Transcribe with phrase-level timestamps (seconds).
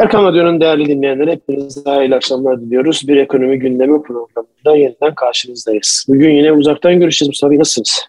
[0.00, 3.08] Erkan Radyo'nun değerli dinleyenlere hepinize hayırlı akşamlar diliyoruz.
[3.08, 6.06] Bir ekonomi gündemi programında yeniden karşınızdayız.
[6.08, 7.58] Bugün yine uzaktan görüşeceğiz Mustafa Bey.
[7.58, 8.06] Nasılsınız?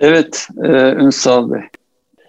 [0.00, 1.60] Evet e, Ünsal Bey.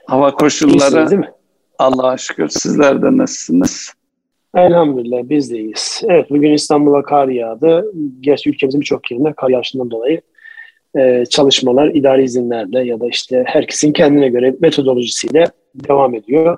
[0.07, 1.31] Hava koşulları değil mi?
[1.79, 2.49] Allah'a şükür.
[2.49, 3.93] Sizler de nasılsınız?
[4.55, 6.01] Elhamdülillah biz de iyiyiz.
[6.09, 7.85] Evet bugün İstanbul'a kar yağdı.
[8.19, 10.21] Gerçi ülkemizin birçok yerinde kar yağışından dolayı
[10.97, 16.57] e, çalışmalar idari izinlerle ya da işte herkesin kendine göre metodolojisiyle devam ediyor.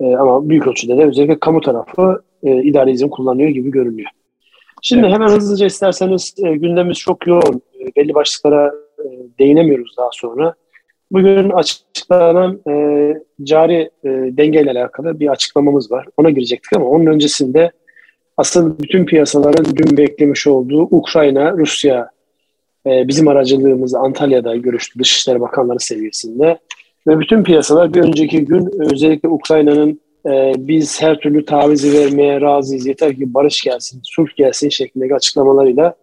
[0.00, 4.10] E, ama büyük ölçüde de özellikle kamu tarafı e, idari izin kullanıyor gibi görünüyor.
[4.82, 5.14] Şimdi evet.
[5.14, 7.62] hemen hızlıca isterseniz e, gündemimiz çok yoğun.
[7.80, 9.04] E, belli başlıklara e,
[9.38, 10.54] değinemiyoruz daha sonra.
[11.12, 12.74] Bugün açıklanan e,
[13.42, 16.06] cari e, dengeyle alakalı bir açıklamamız var.
[16.16, 17.72] Ona girecektik ama onun öncesinde
[18.36, 22.10] asıl bütün piyasaların dün beklemiş olduğu Ukrayna, Rusya
[22.86, 26.58] e, bizim aracılığımız Antalya'da görüştü Dışişleri Bakanları seviyesinde.
[27.06, 32.86] Ve bütün piyasalar bir önceki gün özellikle Ukrayna'nın e, biz her türlü tavizi vermeye razıyız
[32.86, 35.94] yeter ki barış gelsin, sulh gelsin şeklindeki açıklamalarıyla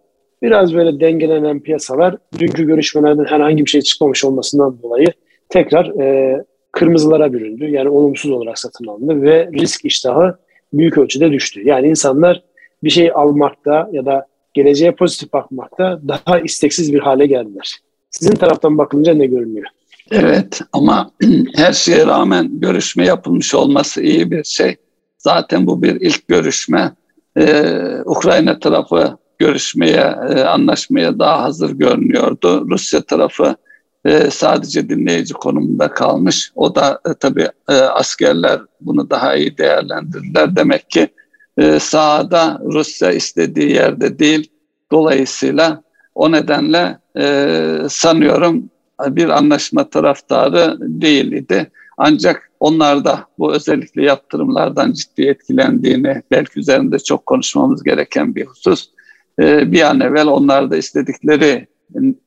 [0.42, 5.06] biraz böyle dengelenen piyasalar dünkü görüşmelerden herhangi bir şey çıkmamış olmasından dolayı
[5.48, 7.70] tekrar e, kırmızılara büründü.
[7.70, 10.36] Yani olumsuz olarak satın alındı ve risk iştahı
[10.72, 11.68] büyük ölçüde düştü.
[11.68, 12.42] Yani insanlar
[12.84, 17.78] bir şey almakta ya da geleceğe pozitif bakmakta daha isteksiz bir hale geldiler.
[18.10, 19.66] Sizin taraftan bakınca ne görünüyor?
[20.10, 21.10] Evet ama
[21.54, 24.76] her şeye rağmen görüşme yapılmış olması iyi bir şey.
[25.18, 26.92] Zaten bu bir ilk görüşme.
[27.36, 32.66] Ee, Ukrayna tarafı görüşmeye, e, anlaşmaya daha hazır görünüyordu.
[32.70, 33.56] Rusya tarafı
[34.04, 36.52] e, sadece dinleyici konumunda kalmış.
[36.54, 40.56] O da e, tabii e, askerler bunu daha iyi değerlendirdiler.
[40.56, 41.08] Demek ki
[41.58, 44.50] e, sahada Rusya istediği yerde değil.
[44.92, 45.82] Dolayısıyla
[46.14, 48.70] o nedenle e, sanıyorum
[49.08, 51.70] bir anlaşma taraftarı değildi.
[51.98, 58.90] Ancak onlar da bu özellikle yaptırımlardan ciddi etkilendiğini belki üzerinde çok konuşmamız gereken bir husus.
[59.38, 61.66] Ee, bir an evvel onlar da istedikleri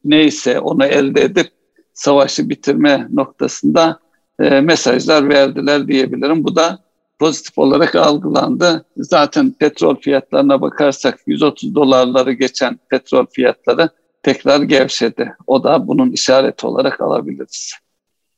[0.05, 1.47] neyse onu elde edip
[1.93, 3.99] savaşı bitirme noktasında
[4.39, 6.43] e, mesajlar verdiler diyebilirim.
[6.43, 6.79] Bu da
[7.19, 8.85] pozitif olarak algılandı.
[8.97, 13.89] Zaten petrol fiyatlarına bakarsak 130 dolarları geçen petrol fiyatları
[14.23, 15.33] tekrar gevşedi.
[15.47, 17.73] O da bunun işareti olarak alabiliriz.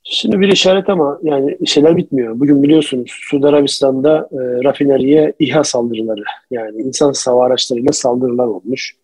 [0.04, 2.40] Şimdi bir işaret ama yani şeyler bitmiyor.
[2.40, 8.96] Bugün biliyorsunuz Suudi Arabistan'da e, rafineriye İHA saldırıları yani insan hava araçlarıyla saldırılar olmuş.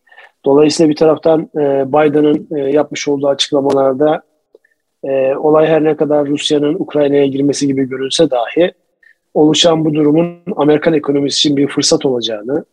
[0.46, 4.22] Dolayısıyla bir taraftan e, Biden'ın e, yapmış olduğu açıklamalarda
[5.04, 8.72] e, olay her ne kadar Rusya'nın Ukrayna'ya girmesi gibi görünse dahi
[9.34, 12.66] oluşan bu durumun Amerikan ekonomisi için bir fırsat olacağını,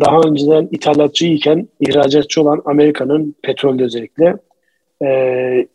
[0.00, 4.36] daha önceden ithalatçı iken ihracatçı olan Amerika'nın petrolde özellikle
[5.04, 5.08] e,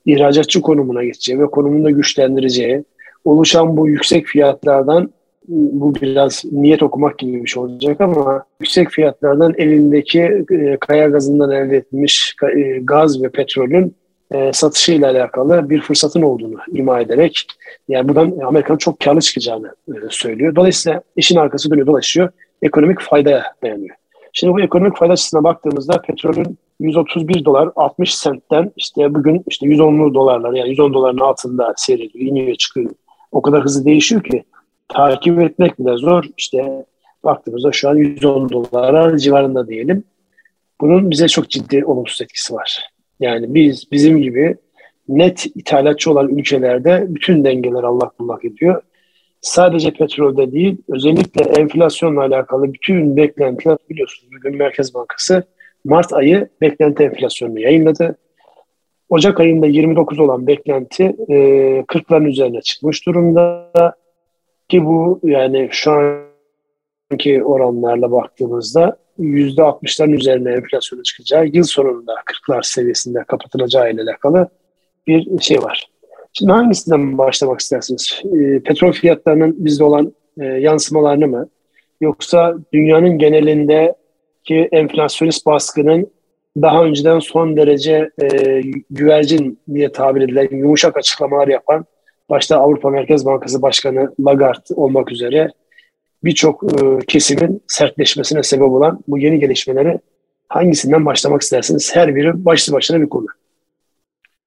[0.06, 2.84] ihracatçı konumuna geçeceği ve konumunu da güçlendireceği,
[3.26, 5.10] oluşan bu yüksek fiyatlardan
[5.50, 11.52] bu biraz niyet okumak gibi bir şey olacak ama yüksek fiyatlardan elindeki e, kaya gazından
[11.52, 13.96] elde etmiş e, gaz ve petrolün
[14.32, 17.48] e, satışıyla alakalı bir fırsatın olduğunu ima ederek
[17.88, 20.56] yani buradan Amerika'nın çok karlı çıkacağını e, söylüyor.
[20.56, 22.30] Dolayısıyla işin arkası dönüyor dolaşıyor.
[22.62, 23.96] Ekonomik faydaya dayanıyor.
[24.34, 30.14] Şimdi bu ekonomik fayda açısına baktığımızda petrolün 131 dolar 60 sentten işte bugün işte 110
[30.14, 32.92] dolarlar yani 110 doların altında seyrediyor, iniyor çıkıyor.
[33.32, 34.44] O kadar hızlı değişiyor ki
[34.88, 36.24] takip etmek bile zor.
[36.38, 36.86] İşte
[37.24, 40.04] baktığımızda şu an 110 dolar civarında diyelim.
[40.82, 42.90] Bunun bize çok ciddi olumsuz etkisi var.
[43.20, 44.58] Yani biz bizim gibi
[45.08, 48.82] net ithalatçı olan ülkelerde bütün dengeler Allah bullak ediyor
[49.42, 54.34] sadece petrolde değil, özellikle enflasyonla alakalı bütün beklentiler biliyorsunuz.
[54.36, 55.44] Bugün Merkez Bankası
[55.86, 58.18] Mart ayı beklenti enflasyonunu yayınladı.
[59.10, 61.36] Ocak ayında 29 olan beklenti e,
[61.88, 63.72] 40'ların üzerine çıkmış durumda.
[64.70, 65.92] Ki bu yani şu
[67.12, 74.50] anki oranlarla baktığımızda %60'ların üzerine enflasyonu çıkacağı, yıl sonunda 40'lar seviyesinde kapatılacağı ile alakalı
[75.08, 75.90] bir şey var.
[76.34, 78.22] Şimdi hangisinden başlamak istersiniz?
[78.26, 81.50] E, petrol fiyatlarının bizde olan e, yansımalarını mı?
[82.02, 86.12] Yoksa dünyanın genelindeki enflasyonist baskının
[86.62, 91.86] daha önceden son derece e, güvercin diye tabir edilen yumuşak açıklamalar yapan
[92.30, 95.50] başta Avrupa Merkez Bankası Başkanı Lagarde olmak üzere
[96.24, 100.00] birçok e, kesimin sertleşmesine sebep olan bu yeni gelişmeleri
[100.50, 101.96] hangisinden başlamak istersiniz?
[101.96, 103.26] Her biri başlı başına bir konu.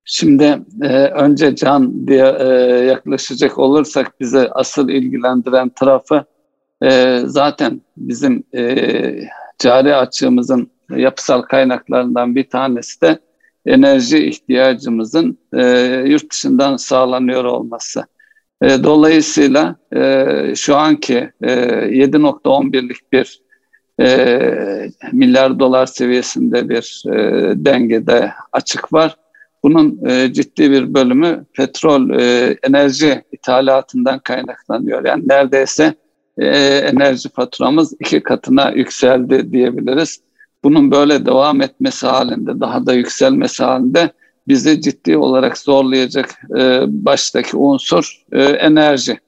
[0.04, 2.44] Şimdi e, önce can diye e,
[2.84, 6.24] yaklaşacak olursak bize asıl ilgilendiren tarafı
[6.82, 8.84] e, zaten bizim e,
[9.58, 13.18] cari açığımızın yapısal kaynaklarından bir tanesi de
[13.66, 15.66] enerji ihtiyacımızın e,
[16.06, 18.04] yurt dışından sağlanıyor olması.
[18.62, 20.26] E, dolayısıyla e,
[20.56, 23.42] şu anki e, 7.11'lik bir
[24.00, 27.14] e, milyar dolar seviyesinde bir e,
[27.64, 29.16] dengede açık var.
[29.62, 35.04] Bunun e, ciddi bir bölümü petrol e, enerji ithalatından kaynaklanıyor.
[35.04, 35.94] Yani neredeyse
[36.38, 40.20] e, enerji faturamız iki katına yükseldi diyebiliriz.
[40.64, 44.10] Bunun böyle devam etmesi halinde, daha da yükselmesi halinde
[44.48, 49.20] bizi ciddi olarak zorlayacak e, baştaki unsur e, enerji.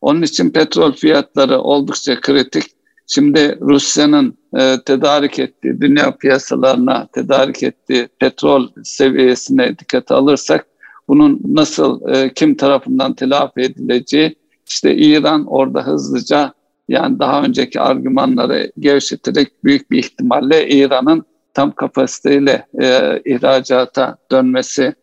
[0.00, 2.64] Onun için petrol fiyatları oldukça kritik.
[3.06, 10.66] Şimdi Rusya'nın e, tedarik ettiği, dünya piyasalarına tedarik ettiği petrol seviyesine dikkat alırsak
[11.08, 14.36] bunun nasıl, e, kim tarafından telafi edileceği,
[14.66, 16.54] işte İran orada hızlıca
[16.88, 21.24] yani daha önceki argümanları gevşeterek büyük bir ihtimalle İran'ın
[21.54, 24.94] tam kapasiteyle e, ihracata dönmesi,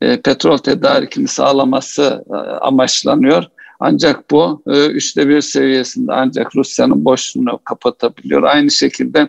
[0.00, 3.44] e, petrol tedarikini sağlaması e, amaçlanıyor.
[3.84, 8.42] Ancak bu e, üçte bir seviyesinde ancak Rusya'nın boşluğunu kapatabiliyor.
[8.42, 9.28] Aynı şekilde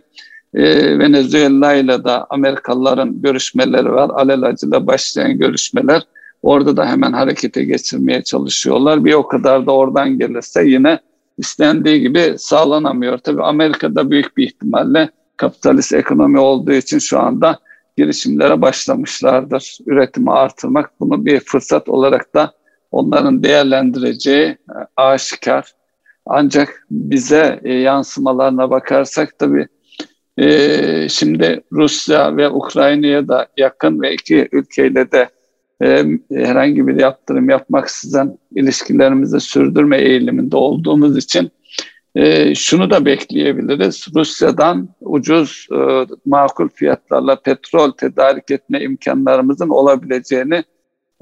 [0.53, 0.63] e,
[0.99, 4.09] Venezuela ile de Amerikalıların görüşmeleri var.
[4.09, 6.01] Alelacele başlayan görüşmeler.
[6.41, 9.05] Orada da hemen harekete geçirmeye çalışıyorlar.
[9.05, 10.99] Bir o kadar da oradan gelirse yine
[11.37, 13.17] istendiği gibi sağlanamıyor.
[13.17, 17.59] Tabii Amerika'da büyük bir ihtimalle kapitalist ekonomi olduğu için şu anda
[17.97, 19.77] girişimlere başlamışlardır.
[19.85, 22.53] Üretimi artırmak bunu bir fırsat olarak da
[22.93, 24.57] onların değerlendireceği e,
[24.95, 25.71] aşikar.
[26.25, 29.67] Ancak bize e, yansımalarına bakarsak tabii
[30.37, 35.29] e, şimdi Rusya ve Ukrayna'ya da yakın ve iki ülkeyle de
[36.33, 41.51] herhangi bir yaptırım yapmaksızın ilişkilerimizi sürdürme eğiliminde olduğumuz için
[42.55, 44.07] şunu da bekleyebiliriz.
[44.15, 45.67] Rusya'dan ucuz,
[46.25, 50.63] makul fiyatlarla petrol tedarik etme imkanlarımızın olabileceğini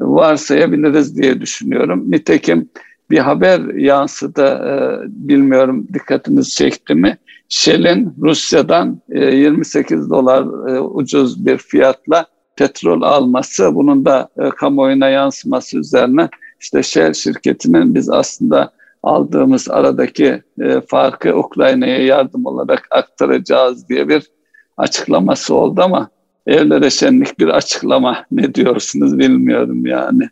[0.01, 2.11] varsayabiliriz diye düşünüyorum.
[2.11, 2.69] Nitekim
[3.09, 4.73] bir haber yansıdı, e,
[5.07, 7.17] bilmiyorum dikkatiniz çekti mi?
[7.49, 12.25] Shell'in Rusya'dan e, 28 dolar e, ucuz bir fiyatla
[12.55, 18.71] petrol alması, bunun da e, kamuoyuna yansıması üzerine işte Shell şirketinin biz aslında
[19.03, 24.31] aldığımız aradaki e, farkı Ukrayna'ya yardım olarak aktaracağız diye bir
[24.77, 26.09] açıklaması oldu ama
[26.47, 30.29] evlere şenlik bir açıklama ne diyorsunuz bilmiyorum yani.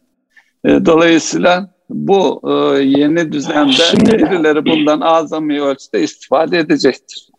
[0.65, 7.29] E, dolayısıyla bu e, yeni düzende birileri bundan azami ölçüde istifade edecektir.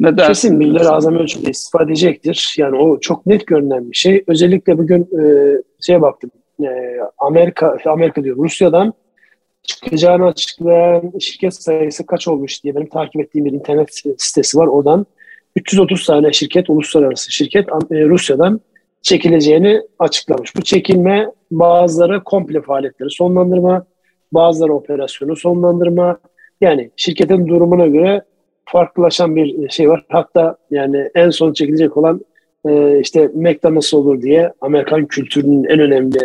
[0.00, 0.28] Ne dersiniz?
[0.28, 2.54] Kesin birileri azami ölçüde istifade edecektir.
[2.58, 4.24] Yani o çok net görünen bir şey.
[4.26, 5.22] Özellikle bugün e,
[5.80, 6.30] şeye baktım.
[6.60, 6.68] E,
[7.18, 8.94] Amerika, Amerika diyor Rusya'dan
[9.62, 14.66] çıkacağını açıklayan şirket sayısı kaç olmuş diye benim takip ettiğim bir internet sitesi var.
[14.66, 15.06] Oradan
[15.56, 18.60] 330 tane şirket, uluslararası şirket e, Rusya'dan
[19.02, 20.56] çekileceğini açıklamış.
[20.56, 23.86] Bu çekilme bazıları komple faaliyetleri sonlandırma,
[24.32, 26.18] bazıları operasyonu sonlandırma.
[26.60, 28.22] Yani şirketin durumuna göre
[28.64, 30.04] farklılaşan bir şey var.
[30.08, 32.20] Hatta yani en son çekilecek olan
[32.68, 36.18] e, işte McDonald's olur diye Amerikan kültürünün en önemli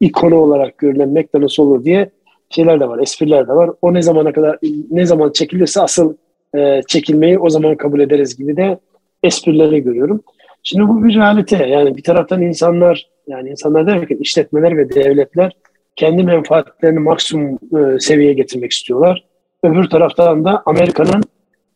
[0.00, 2.10] ikonu olarak görülen McDonald's olur diye
[2.50, 3.70] şeyler de var, espriler de var.
[3.82, 4.58] O ne zamana kadar
[4.90, 6.14] ne zaman çekilirse asıl
[6.56, 8.78] e, çekilmeyi o zaman kabul ederiz gibi de
[9.22, 10.22] esprileri görüyorum.
[10.62, 11.66] Şimdi bu bir realite.
[11.66, 15.52] Yani bir taraftan insanlar yani insanlar derken işletmeler ve devletler
[15.96, 19.24] kendi menfaatlerini maksimum e, seviyeye getirmek istiyorlar.
[19.62, 21.22] Öbür taraftan da Amerika'nın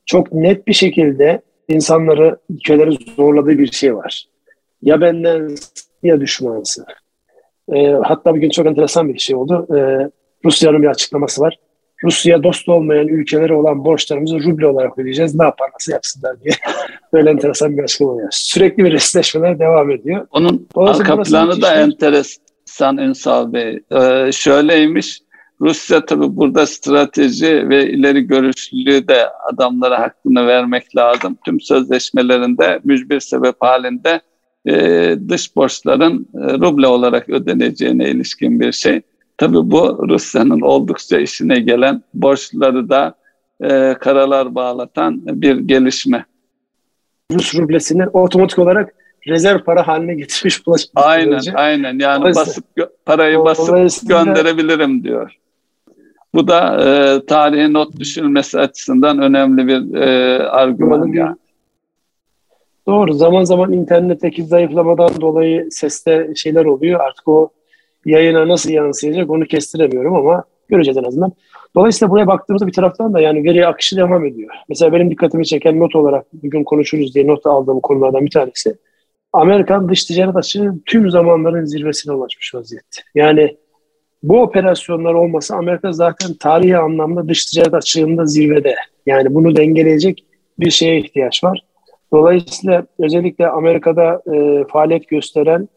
[0.06, 4.24] çok net bir şekilde insanları, ülkeleri zorladığı bir şey var.
[4.82, 5.48] Ya benden
[6.02, 6.84] ya düşmansın.
[7.74, 9.66] E, hatta bugün çok enteresan bir şey oldu.
[9.76, 9.78] E,
[10.44, 11.58] Rusya'nın bir açıklaması var.
[12.04, 15.34] Rusya dost olmayan ülkelere olan borçlarımızı ruble olarak ödeyeceğiz.
[15.34, 16.54] Ne yapar nasıl yapsınlar diye.
[17.12, 18.28] Böyle enteresan bir açıklama oluyor.
[18.30, 20.26] Sürekli bir resleşmeler devam ediyor.
[20.30, 23.82] Onun arka planı da enteresan Ünsal Bey.
[23.92, 25.20] Ee, şöyleymiş.
[25.60, 31.38] Rusya tabi burada strateji ve ileri görüşlülüğü de adamlara hakkını vermek lazım.
[31.44, 34.20] Tüm sözleşmelerinde mücbir sebep halinde
[34.66, 39.00] e, dış borçların e, ruble olarak ödeneceğine ilişkin bir şey.
[39.40, 43.14] Tabii bu Rusya'nın oldukça işine gelen borçları da
[43.60, 46.24] e, karalar bağlatan bir gelişme.
[47.32, 48.94] Rus rublesini otomatik olarak
[49.28, 50.90] rezerv para haline getirmiş bulaşık.
[50.94, 51.52] Aynen önce.
[51.52, 52.64] aynen yani basıp
[53.06, 55.36] parayı basıp gönderebilirim diyor.
[56.34, 61.36] Bu da e, tarihe not düşülmesi açısından önemli bir e, argüman yani.
[62.86, 63.12] Doğru.
[63.12, 67.00] Zaman zaman internetteki zayıflamadan dolayı seste şeyler oluyor.
[67.00, 67.50] Artık o
[68.04, 71.32] yayına nasıl yansıyacak onu kestiremiyorum ama göreceğiz en azından.
[71.76, 74.54] Dolayısıyla buraya baktığımızda bir taraftan da yani veri akışı devam ediyor.
[74.68, 78.74] Mesela benim dikkatimi çeken not olarak bugün konuşuruz diye not aldığım konulardan bir tanesi.
[79.32, 83.02] Amerikan dış ticaret açığı tüm zamanların zirvesine ulaşmış vaziyette.
[83.14, 83.56] Yani
[84.22, 88.74] bu operasyonlar olmasa Amerika zaten tarihi anlamda dış ticaret açığında zirvede.
[89.06, 90.24] Yani bunu dengeleyecek
[90.58, 91.64] bir şeye ihtiyaç var.
[92.12, 95.68] Dolayısıyla özellikle Amerika'da e, faaliyet gösteren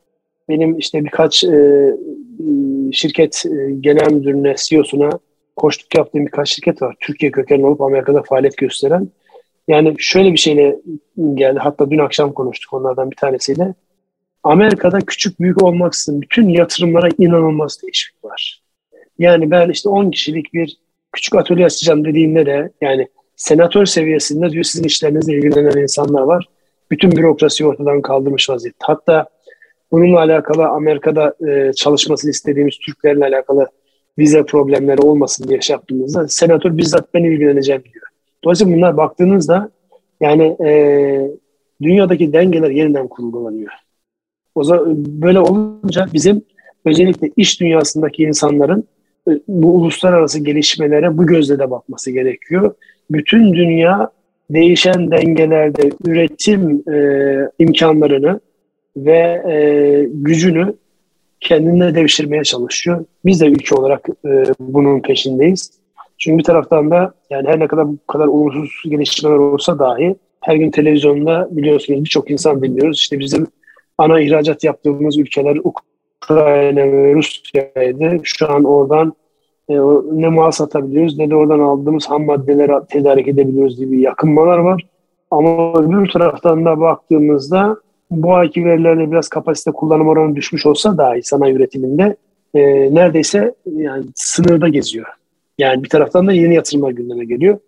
[0.50, 5.09] benim işte birkaç e, e şirket e, genel müdürüne, CEO'suna
[5.55, 6.95] koştuk yaptığım birkaç şirket var.
[7.00, 9.07] Türkiye kökenli olup Amerika'da faaliyet gösteren.
[9.67, 10.75] Yani şöyle bir şeyle
[11.33, 11.59] geldi.
[11.59, 13.73] Hatta dün akşam konuştuk onlardan bir tanesiyle.
[14.43, 18.62] Amerika'da küçük büyük olmaksızın bütün yatırımlara inanılmaz teşvik var.
[19.19, 20.77] Yani ben işte 10 kişilik bir
[21.12, 26.45] küçük atölye açacağım dediğimde de yani senatör seviyesinde diyor sizin işlerinizle ilgilenen insanlar var.
[26.91, 28.77] Bütün bürokrasiyi ortadan kaldırmış vaziyette.
[28.81, 29.27] Hatta
[29.93, 33.67] bununla alakalı Amerika'da e, çalışmasını istediğimiz Türklerle alakalı
[34.17, 38.05] vize problemleri olmasın diye şey yaptığımızda senatör bizzat ben ilgileneceğim diyor.
[38.43, 39.69] Dolayısıyla bunlar baktığınızda
[40.21, 41.31] yani e,
[41.81, 43.71] dünyadaki dengeler yeniden kurgulanıyor.
[44.55, 46.41] O zaman böyle olunca bizim
[46.85, 48.83] özellikle iş dünyasındaki insanların
[49.29, 52.73] e, bu uluslararası gelişmelere bu gözle de bakması gerekiyor.
[53.12, 54.09] Bütün dünya
[54.50, 58.39] değişen dengelerde üretim e, imkanlarını
[58.97, 60.73] ve e, gücünü
[61.39, 63.05] kendine devşirmeye çalışıyor.
[63.25, 65.71] Biz de ülke olarak e, bunun peşindeyiz.
[66.17, 70.55] Çünkü bir taraftan da yani her ne kadar bu kadar olumsuz gelişmeler olsa dahi her
[70.55, 72.97] gün televizyonda biliyorsunuz birçok insan dinliyoruz.
[72.97, 73.47] İşte bizim
[73.97, 78.19] ana ihracat yaptığımız ülkeler Ukrayna ve Rusya'ydı.
[78.23, 79.13] Şu an oradan
[79.69, 79.73] e,
[80.12, 84.83] ne mal satabiliyoruz ne de oradan aldığımız ham maddeleri tedarik edebiliyoruz gibi yakınmalar var.
[85.31, 87.77] Ama öbür taraftan da baktığımızda
[88.24, 92.15] bu ayki verilerde biraz kapasite kullanım oranı düşmüş olsa dahi sanayi üretiminde
[92.53, 92.62] e,
[92.96, 95.05] neredeyse yani sınırda geziyor.
[95.58, 97.60] Yani bir taraftan da yeni yatırımlar gündeme geliyor.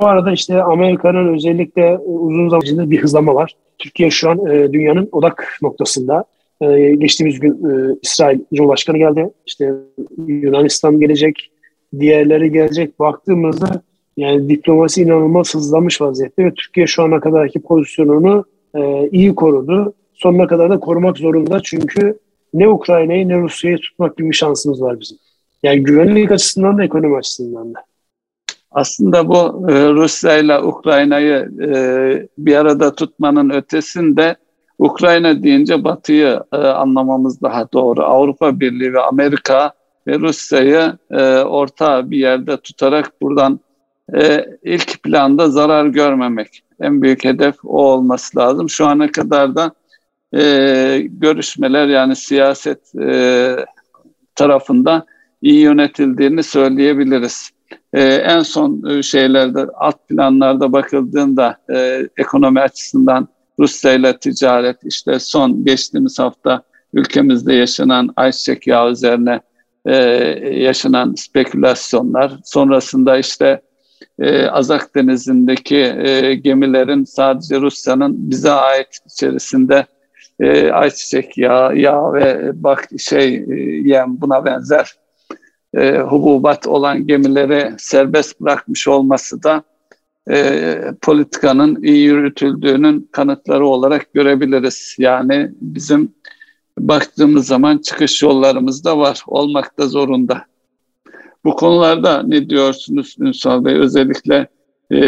[0.00, 3.56] Bu arada işte Amerika'nın özellikle uzun zaman içinde bir hızlama var.
[3.78, 6.24] Türkiye şu an e, dünyanın odak noktasında.
[6.60, 9.30] E, geçtiğimiz gün e, İsrail Cumhurbaşkanı geldi.
[9.46, 9.72] İşte
[10.26, 11.50] Yunanistan gelecek,
[12.00, 13.00] diğerleri gelecek.
[13.00, 13.82] Baktığımızda
[14.16, 19.94] yani diplomasi inanılmaz hızlanmış vaziyette ve Türkiye şu ana kadarki pozisyonunu e, iyi korudu.
[20.14, 22.18] Sonuna kadar da korumak zorunda çünkü
[22.54, 25.18] ne Ukrayna'yı ne Rusya'yı tutmak gibi bir şansımız var bizim.
[25.62, 27.78] Yani güvenlik açısından da ekonomi açısından da.
[28.70, 34.36] Aslında bu e, Rusya ile Ukrayna'yı e, bir arada tutmanın ötesinde
[34.78, 38.02] Ukrayna deyince Batı'yı e, anlamamız daha doğru.
[38.02, 39.72] Avrupa Birliği ve Amerika
[40.06, 43.60] ve Rusya'yı e, orta bir yerde tutarak buradan
[44.16, 46.62] e, ilk planda zarar görmemek.
[46.80, 48.70] En büyük hedef o olması lazım.
[48.70, 49.72] Şu ana kadar da
[50.36, 50.42] e,
[51.10, 53.56] görüşmeler yani siyaset e,
[54.34, 55.06] tarafında
[55.42, 57.54] iyi yönetildiğini söyleyebiliriz.
[57.92, 65.18] Ee, en son e, şeylerde alt planlarda bakıldığında e, ekonomi açısından Rusya ile ticaret işte
[65.18, 69.40] son geçtiğimiz hafta ülkemizde yaşanan ayçiçek yağı üzerine
[69.86, 69.96] e,
[70.52, 73.62] yaşanan spekülasyonlar sonrasında işte
[74.18, 79.86] e, Azak Denizi'ndeki e, gemilerin sadece Rusya'nın bize ait içerisinde
[80.40, 83.54] e, ayçiçek yağı, yağ ve bak şey e,
[83.84, 84.94] yem buna benzer
[85.74, 89.62] e, hububat olan gemileri serbest bırakmış olması da
[90.30, 94.96] e, politikanın iyi yürütüldüğünün kanıtları olarak görebiliriz.
[94.98, 96.14] Yani bizim
[96.78, 100.44] baktığımız zaman çıkış yollarımız da var, olmak da zorunda.
[101.44, 103.74] Bu konularda ne diyorsunuz Ünsal Bey?
[103.74, 104.48] Özellikle
[104.92, 105.00] e,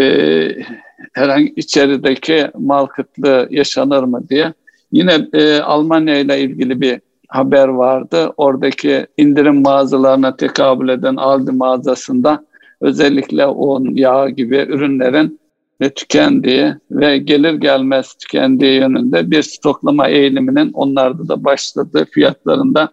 [1.12, 4.54] herhangi içerideki mal kıtlığı yaşanır mı diye.
[4.92, 8.32] Yine e, Almanya ile ilgili bir haber vardı.
[8.36, 12.44] Oradaki indirim mağazalarına tekabül eden Aldi mağazasında
[12.80, 15.40] özellikle un, yağ gibi ürünlerin
[15.80, 22.88] ve tükendiği ve gelir gelmez tükendiği yönünde bir stoklama eğiliminin onlarda da başladığı fiyatlarında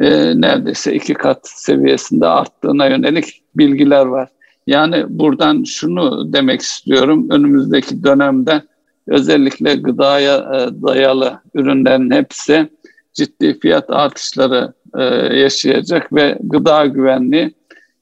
[0.00, 4.28] e, neredeyse iki kat seviyesinde arttığına yönelik bilgiler var.
[4.66, 7.26] Yani buradan şunu demek istiyorum.
[7.30, 8.62] Önümüzdeki dönemde
[9.06, 12.68] özellikle gıdaya e, dayalı ürünlerin hepsi
[13.14, 15.02] ciddi fiyat artışları e,
[15.36, 17.54] yaşayacak ve gıda güvenliği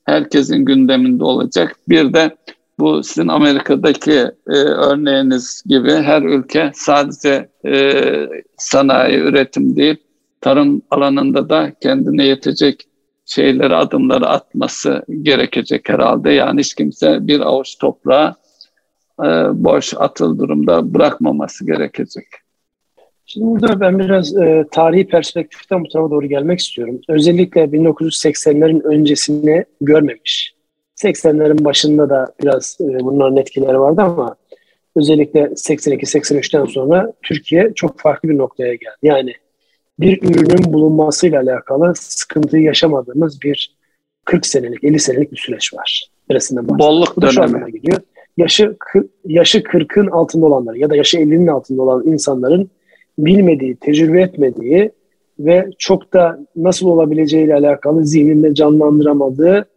[0.05, 1.77] herkesin gündeminde olacak.
[1.89, 2.37] Bir de
[2.79, 4.19] bu sizin Amerika'daki
[4.49, 7.93] e, örneğiniz gibi her ülke sadece e,
[8.57, 9.97] sanayi, üretim değil,
[10.43, 12.89] tarım alanında da kendine yetecek
[13.25, 16.31] şeyleri, adımları atması gerekecek herhalde.
[16.31, 18.35] Yani hiç kimse bir avuç toprağı
[19.21, 19.27] e,
[19.65, 22.27] boş atıl durumda bırakmaması gerekecek.
[23.27, 27.01] Şimdi burada ben biraz e, tarihi perspektiften bu tarafa doğru gelmek istiyorum.
[27.09, 30.55] Özellikle 1980'lerin öncesini görmemiş.
[30.97, 34.37] 80'lerin başında da biraz e, bunların etkileri vardı ama
[34.97, 38.97] özellikle 82-83'ten sonra Türkiye çok farklı bir noktaya geldi.
[39.03, 39.35] Yani
[40.01, 43.77] bir ürünün bulunmasıyla alakalı sıkıntıyı yaşamadığımız bir
[44.25, 46.11] 40 senelik, 50 senelik bir süreç var.
[46.31, 47.99] Neresinden Bolluk anlama geliyor.
[48.37, 48.77] Yaşı,
[49.25, 52.71] yaşı 40'ın altında olanlar ya da yaşı 50'nin altında olan insanların
[53.19, 54.93] bilmediği, tecrübe etmediği
[55.39, 59.69] ve çok da nasıl olabileceğiyle alakalı zihninde canlandıramadığı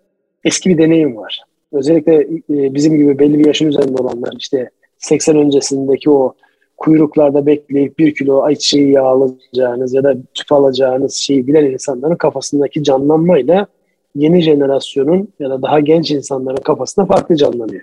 [0.44, 1.42] eski bir deneyim var.
[1.72, 2.16] Özellikle
[2.50, 6.34] e, bizim gibi belli bir yaşın üzerinde olanlar işte 80 öncesindeki o
[6.78, 12.84] kuyruklarda bekleyip bir kilo ayçiçeği yağ alacağınız ya da tüp alacağınız şeyi bilen insanların kafasındaki
[12.84, 13.68] canlanmayla
[14.16, 17.82] yeni jenerasyonun ya da daha genç insanların kafasında farklı canlanıyor.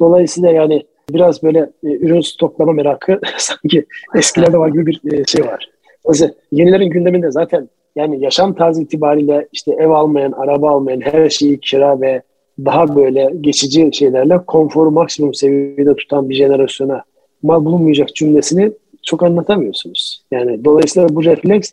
[0.00, 5.44] Dolayısıyla yani biraz böyle e, ürün stoklama merakı sanki eskilerde var gibi bir e, şey
[5.44, 5.70] var.
[6.08, 11.60] Mesela yenilerin gündeminde zaten yani yaşam tarzı itibariyle işte ev almayan, araba almayan, her şeyi
[11.60, 12.22] kira ve
[12.58, 17.04] daha böyle geçici şeylerle konforu maksimum seviyede tutan bir jenerasyona
[17.44, 18.72] mal bulunmayacak cümlesini
[19.02, 20.24] çok anlatamıyorsunuz.
[20.30, 21.72] Yani dolayısıyla bu refleks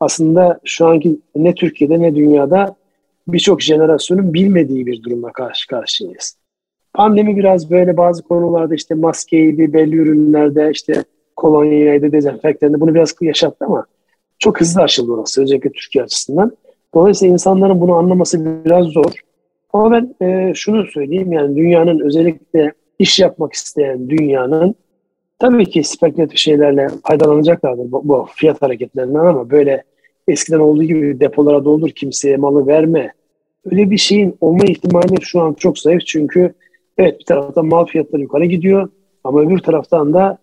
[0.00, 2.76] aslında şu anki ne Türkiye'de ne dünyada
[3.28, 6.36] birçok jenerasyonun bilmediği bir durumla karşı karşıyayız.
[6.94, 11.04] Pandemi biraz böyle bazı konularda işte maskeydi, belli ürünlerde işte
[11.36, 13.86] kolonyaydı, dezenfektandı bunu biraz yaşattı ama
[14.38, 16.52] çok hızlı aşıldı orası özellikle Türkiye açısından.
[16.94, 19.12] Dolayısıyla insanların bunu anlaması biraz zor.
[19.72, 24.74] Ama ben e, şunu söyleyeyim yani dünyanın özellikle iş yapmak isteyen dünyanın
[25.42, 29.84] tabii ki spekülatif şeylerle faydalanacaklardır bu, bu fiyat hareketlerinden ama böyle
[30.28, 33.12] eskiden olduğu gibi depolara doldur kimseye malı verme.
[33.70, 36.54] Öyle bir şeyin olma ihtimali şu an çok zayıf çünkü
[36.98, 38.88] evet bir taraftan mal fiyatları yukarı gidiyor
[39.24, 40.38] ama öbür taraftan da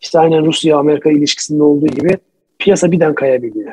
[0.00, 2.18] işte aynen Rusya-Amerika ilişkisinde olduğu gibi
[2.58, 3.72] piyasa birden kayabiliyor.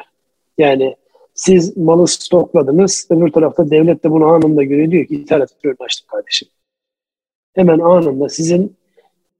[0.57, 0.95] Yani
[1.33, 6.07] siz malı stokladınız, öbür tarafta devlet de bunu anında görüyor diyor ki ithalat ürün açtım
[6.11, 6.47] kardeşim.
[7.53, 8.78] Hemen anında sizin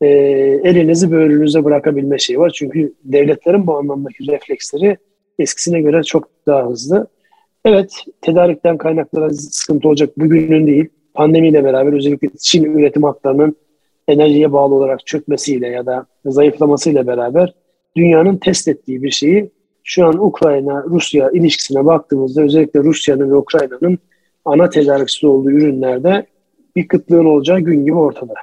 [0.02, 0.08] e,
[0.64, 2.52] elinizi böğrünüze bırakabilme şeyi var.
[2.56, 4.98] Çünkü devletlerin bu anlamdaki refleksleri
[5.40, 7.08] eskisine göre çok daha hızlı.
[7.66, 10.90] Evet, tedarikten kaynaklanan sıkıntı olacak bugünün değil.
[11.14, 13.56] Pandemiyle beraber özellikle Çin üretim hatlarının
[14.08, 17.54] enerjiye bağlı olarak çökmesiyle ya da zayıflamasıyla beraber
[17.96, 19.50] dünyanın test ettiği bir şeyi
[19.84, 24.00] şu an Ukrayna-Rusya ilişkisine baktığımızda özellikle Rusya'nın ve Ukrayna'nın
[24.46, 26.26] ana tedarikçisi olduğu ürünlerde
[26.76, 28.34] bir kıtlığın olacağı gün gibi ortada.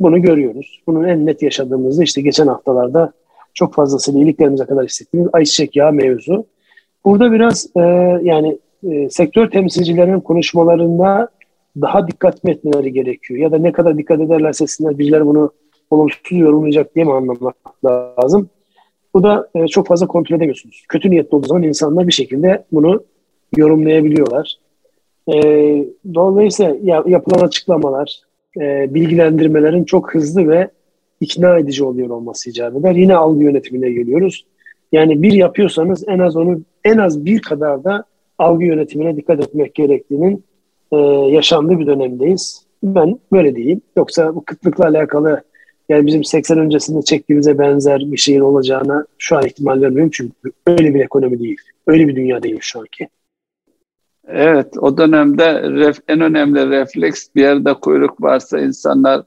[0.00, 0.82] Bunu görüyoruz.
[0.86, 3.12] Bunun en net yaşadığımızda işte geçen haftalarda
[3.54, 6.46] çok fazlasıyla iyiliklerimize kadar hissettiğimiz ayçiçek yağı mevzu.
[7.04, 7.80] Burada biraz e,
[8.22, 8.58] yani
[8.90, 11.28] e, sektör temsilcilerinin konuşmalarında
[11.80, 13.40] daha dikkat etmeleri gerekiyor.
[13.40, 15.52] Ya da ne kadar dikkat ederlerse sizler birileri bunu
[15.90, 18.48] olumsuz yorumlayacak diye mi anlamak lazım?
[19.14, 20.84] Bu da e, çok fazla kontrol edemiyorsunuz.
[20.88, 23.04] Kötü niyetli olduğu zaman insanlar bir şekilde bunu
[23.56, 24.56] yorumlayabiliyorlar.
[25.28, 25.36] E,
[26.14, 28.20] dolayısıyla ya, yapılan açıklamalar,
[28.60, 30.68] e, bilgilendirmelerin çok hızlı ve
[31.20, 32.94] ikna edici oluyor olması icap eder.
[32.94, 34.46] Yine algı yönetimine geliyoruz.
[34.92, 38.04] Yani bir yapıyorsanız en az onu en az bir kadar da
[38.38, 40.44] algı yönetimine dikkat etmek gerektiğinin
[40.92, 40.96] e,
[41.36, 42.64] yaşandığı bir dönemdeyiz.
[42.82, 43.80] Ben böyle diyeyim.
[43.96, 45.42] Yoksa bu kıtlıkla alakalı
[45.88, 50.10] yani bizim 80 öncesinde çektiğimize benzer bir şeyin olacağına şu an ihtimal vermiyorum.
[50.10, 51.56] Çünkü öyle bir ekonomi değil.
[51.86, 53.08] Öyle bir dünya değil şu anki.
[54.28, 59.22] Evet, o dönemde ref, en önemli refleks bir yerde kuyruk varsa insanlar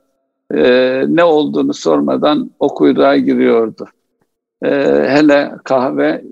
[0.53, 3.87] e, ne olduğunu sormadan o kuyruğa giriyordu.
[4.63, 4.69] E,
[5.07, 6.23] hele kahve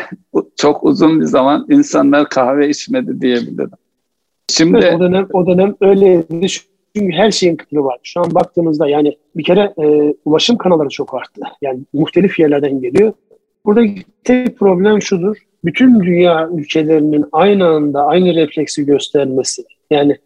[0.56, 3.70] çok uzun bir zaman insanlar kahve içmedi diyebilirim.
[4.48, 6.46] Şimdi evet, o dönem o dönem öyleydi.
[6.96, 7.98] Çünkü her şeyin kıtlığı var.
[8.02, 11.40] Şu an baktığımızda yani bir kere e, ulaşım kanalları çok arttı.
[11.62, 13.12] Yani muhtelif yerlerden geliyor.
[13.64, 13.80] Burada
[14.24, 15.36] tek problem şudur.
[15.64, 19.64] Bütün dünya ülkelerinin aynı anda aynı refleksi göstermesi.
[19.90, 20.16] Yani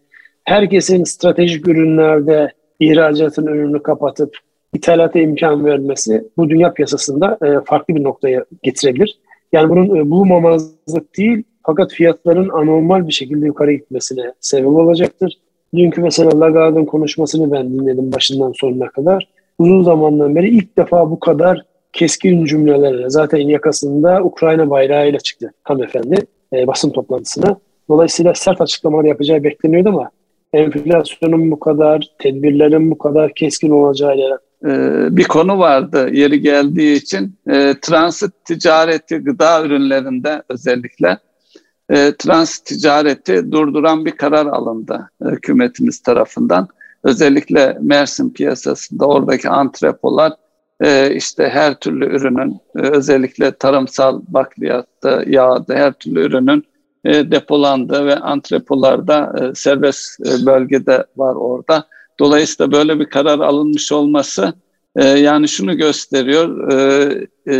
[0.44, 4.37] herkesin stratejik ürünlerde ihracatın önünü kapatıp
[4.75, 9.18] ithalata imkan vermesi bu dünya piyasasında e, farklı bir noktaya getirebilir.
[9.53, 15.38] Yani bunun e, bulunmamazlık değil fakat fiyatların anormal bir şekilde yukarı gitmesine sebep olacaktır.
[15.75, 19.29] Dünkü mesela Lagarde'ın konuşmasını ben dinledim başından sonuna kadar.
[19.59, 26.16] Uzun zamandan beri ilk defa bu kadar keskin cümlelerle zaten yakasında Ukrayna bayrağıyla çıktı hanımefendi
[26.52, 27.57] e, basın toplantısına.
[27.88, 30.11] Dolayısıyla sert açıklamalar yapacağı bekleniyordu ama
[30.52, 37.35] enflasyonun bu kadar, tedbirlerin bu kadar keskin olacağıyla ee, bir konu vardı yeri geldiği için
[37.50, 41.18] e, transit ticareti gıda ürünlerinde özellikle
[41.90, 46.68] e, trans ticareti durduran bir karar alındı hükümetimiz tarafından.
[47.04, 50.33] Özellikle Mersin piyasasında oradaki antrepolar
[50.85, 56.64] e, işte her türlü ürünün e, özellikle tarımsal bakliyatta, yağda her türlü ürünün
[57.05, 61.87] e, depolandığı ve antrepolarda e, serbest e, bölgede var orada.
[62.20, 64.55] Dolayısıyla böyle bir karar alınmış olması
[64.97, 66.49] E, yani şunu gösteriyor,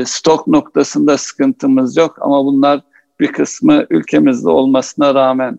[0.07, 2.81] stok noktasında sıkıntımız yok ama bunlar
[3.21, 5.59] bir kısmı ülkemizde olmasına rağmen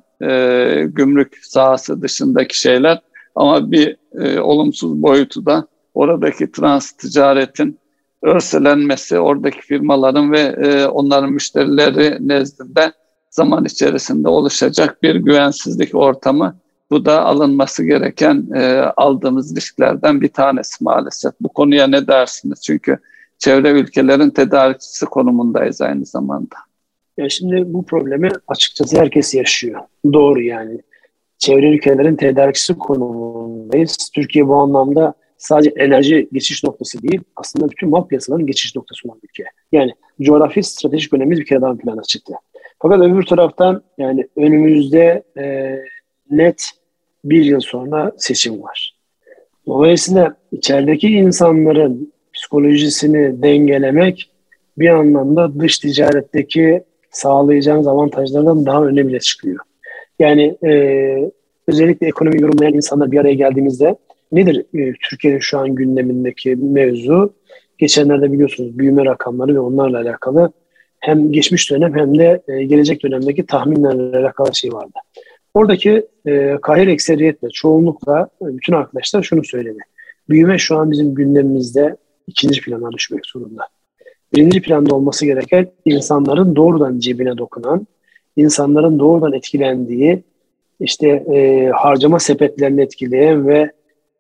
[0.94, 3.02] gümrük sahası dışındaki şeyler
[3.36, 3.98] ama bir
[4.40, 7.80] olumsuz boyutu da oradaki trans ticaretin
[8.22, 12.92] örselenmesi, oradaki firmaların ve e, onların müşterileri nezdinde
[13.30, 16.60] zaman içerisinde oluşacak bir güvensizlik ortamı.
[16.90, 21.34] Bu da alınması gereken e, aldığımız risklerden bir tanesi maalesef.
[21.42, 22.62] Bu konuya ne dersiniz?
[22.62, 22.98] Çünkü
[23.38, 26.56] çevre ülkelerin tedarikçisi konumundayız aynı zamanda.
[27.18, 29.82] Ya şimdi bu problemi açıkçası herkes yaşıyor.
[30.14, 30.80] Doğru yani.
[31.38, 34.10] Çevre ülkelerin tedarikçisi konumundayız.
[34.16, 39.20] Türkiye bu anlamda sadece enerji geçiş noktası değil, aslında bütün mal piyasalarının geçiş noktası olan
[39.24, 39.44] bir ülke.
[39.72, 42.34] Yani coğrafi stratejik önemimiz bir kere daha plana çıktı.
[42.80, 45.76] Fakat öbür taraftan yani önümüzde e,
[46.32, 46.70] net
[47.26, 48.96] bir yıl sonra seçim var.
[49.68, 54.32] Dolayısıyla içerideki insanların psikolojisini dengelemek
[54.78, 59.60] bir anlamda dış ticaretteki sağlayacağınız avantajlardan daha önemli çıkıyor.
[60.20, 60.72] Yani e,
[61.68, 63.96] özellikle ekonomi yorumlayan insanlar bir araya geldiğimizde
[64.32, 67.34] nedir e, Türkiye'nin şu an gündemindeki mevzu?
[67.78, 70.52] Geçenlerde biliyorsunuz büyüme rakamları ve onlarla alakalı
[71.00, 75.00] hem geçmiş dönem hem de e, gelecek dönemdeki tahminlerle alakalı şey vardı.
[75.54, 79.80] Oradaki e, kahir ekseriyetle, çoğunlukla e, bütün arkadaşlar şunu söyledi.
[80.30, 83.62] Büyüme şu an bizim gündemimizde ikinci plana düşmek zorunda.
[84.34, 87.88] Birinci planda olması gereken insanların doğrudan cebine dokunan,
[88.36, 90.24] insanların doğrudan etkilendiği,
[90.80, 93.72] işte e, harcama sepetlerini etkileyen ve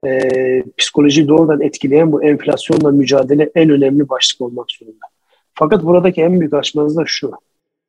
[0.05, 5.05] e, psikoloji doğrudan etkileyen bu enflasyonla mücadele en önemli başlık olmak zorunda.
[5.53, 7.31] Fakat buradaki en büyük açmaz da şu.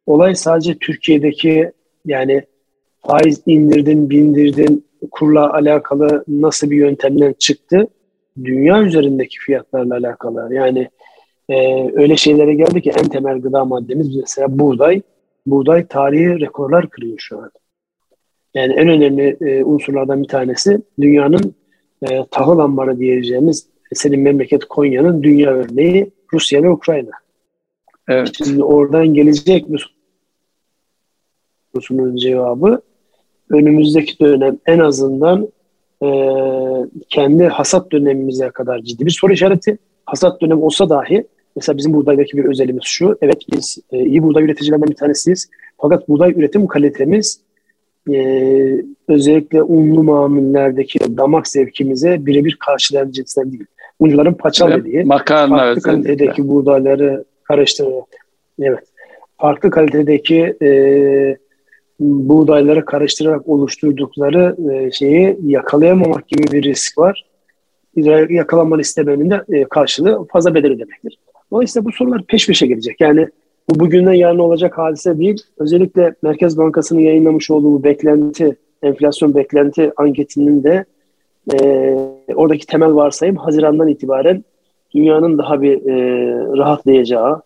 [0.07, 1.73] Olay sadece Türkiye'deki
[2.05, 2.43] yani
[3.07, 7.89] faiz indirdin, bindirdin, kurla alakalı nasıl bir yöntemden çıktı?
[8.45, 10.55] Dünya üzerindeki fiyatlarla alakalı.
[10.55, 10.89] Yani
[11.49, 15.03] e, öyle şeylere geldi ki en temel gıda maddemiz mesela buğday.
[15.47, 17.51] Buğday tarihi rekorlar kırıyor şu an.
[18.55, 21.55] Yani en önemli e, unsurlardan bir tanesi dünyanın
[22.03, 27.11] e, tahıl ambarı diyeceğimiz senin memleket Konya'nın dünya örneği Rusya ve Ukrayna.
[28.09, 28.31] Evet.
[28.39, 29.79] Şimdi oradan gelecek mi
[31.73, 32.81] sorusunun cevabı
[33.51, 35.49] önümüzdeki dönem en azından
[36.03, 36.09] e,
[37.09, 39.79] kendi hasat dönemimize kadar ciddi bir soru işareti.
[40.07, 43.19] Hasat dönemi olsa dahi mesela bizim buğdaydaki bir özelimiz şu.
[43.23, 45.51] Evet biz e, iyi buğday üreticilerinden bir tanesiyiz.
[45.79, 47.41] Fakat buğday üretim kalitemiz
[48.15, 53.65] e, özellikle unlu mamullerdeki damak zevkimize birebir karşılayan cinsten değil.
[53.99, 58.03] Uncuların paçal evet, dediği makarna farklı kalitedeki buğdayları karıştırıyor.
[58.61, 58.85] Evet.
[59.39, 61.37] Farklı kalitedeki e,
[62.01, 67.27] buğdayları karıştırarak oluşturdukları e, şeyi yakalayamamak gibi bir risk var.
[68.29, 71.19] Yakalanmanı istemenin de e, karşılığı fazla bedeli demektir.
[71.51, 73.01] Dolayısıyla bu sorular peş peşe gelecek.
[73.01, 73.29] Yani
[73.71, 75.43] bu bugünden yarın olacak hadise değil.
[75.59, 80.85] Özellikle Merkez Bankası'nın yayınlamış olduğu beklenti, enflasyon beklenti anketinin de
[81.55, 81.97] e,
[82.35, 84.45] oradaki temel varsayım Haziran'dan itibaren
[84.95, 85.97] dünyanın daha bir e,
[86.57, 87.43] rahatlayacağı,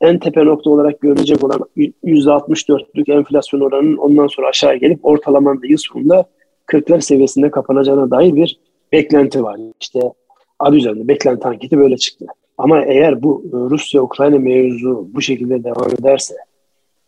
[0.00, 1.60] en tepe nokta olarak görülecek olan
[2.04, 6.24] %64'lük enflasyon oranının ondan sonra aşağı gelip ortalamanda yıl sonunda
[6.66, 8.60] 40'lar seviyesinde kapanacağına dair bir
[8.92, 9.60] beklenti var.
[9.80, 10.00] İşte
[10.58, 12.26] adı üzerinde beklenti anketi böyle çıktı.
[12.58, 16.34] Ama eğer bu e, Rusya-Ukrayna mevzu bu şekilde devam ederse,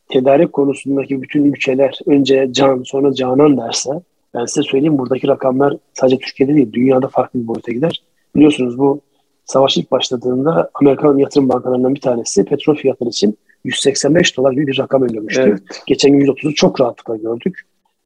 [0.09, 3.91] tedarik konusundaki bütün ülkeler önce can sonra canan derse,
[4.35, 8.03] ben size söyleyeyim buradaki rakamlar sadece Türkiye'de değil, dünyada farklı bir boyuta gider.
[8.37, 9.01] Biliyorsunuz bu
[9.45, 14.79] savaş ilk başladığında Amerikan yatırım bankalarından bir tanesi petrol fiyatları için 185 dolar gibi bir
[14.79, 15.43] rakam öngörmüştü.
[15.43, 15.63] Evet.
[15.87, 17.61] Geçen gün 130'u çok rahatlıkla gördük.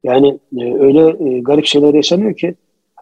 [0.04, 2.54] Yani e, öyle e, garip şeyler yaşanıyor ki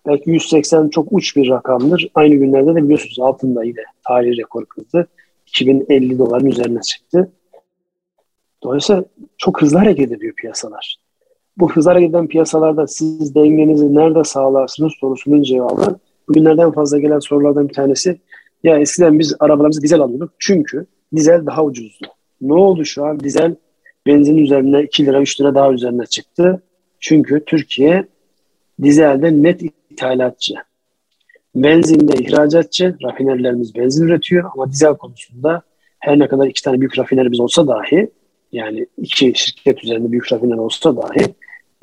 [0.06, 2.08] belki 180 çok uç bir rakamdır.
[2.14, 5.06] Aynı günlerde de biliyorsunuz altında yine tarihi rekor kırdı.
[5.46, 7.32] 2050 doların üzerine çıktı.
[8.62, 9.04] Dolayısıyla
[9.38, 10.96] çok hızlı hareket ediyor piyasalar.
[11.56, 17.68] Bu hızlı hareket eden piyasalarda siz dengenizi nerede sağlarsınız sorusunun cevabı bugünlerden fazla gelen sorulardan
[17.68, 18.20] bir tanesi
[18.64, 20.86] ya eskiden biz arabalarımızı dizel alıyorduk çünkü
[21.16, 22.06] dizel daha ucuzdu.
[22.40, 23.20] Ne oldu şu an?
[23.20, 23.56] Dizel
[24.06, 26.62] benzin üzerine 2 lira 3 lira daha üzerine çıktı.
[27.00, 28.04] Çünkü Türkiye
[28.82, 29.62] dizelde net
[30.00, 30.54] ithalatçı.
[31.54, 35.62] Benzinde ihracatçı, rafinerilerimiz benzin üretiyor ama dizel konusunda
[35.98, 38.10] her ne kadar iki tane büyük rafinerimiz olsa dahi
[38.52, 41.34] yani iki şirket üzerinde büyük rafiner olsa dahi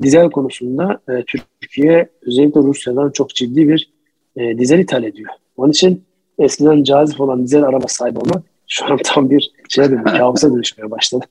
[0.02, 1.24] dizel konusunda e,
[1.60, 3.90] Türkiye özellikle Rusya'dan çok ciddi bir
[4.36, 5.30] e, dizel ithal ediyor.
[5.56, 6.04] Onun için
[6.38, 10.90] eskiden cazip olan dizel araba sahibi olmak şu an tam bir şeye dönüyor, kabusa dönüşmeye
[10.90, 11.24] başladı.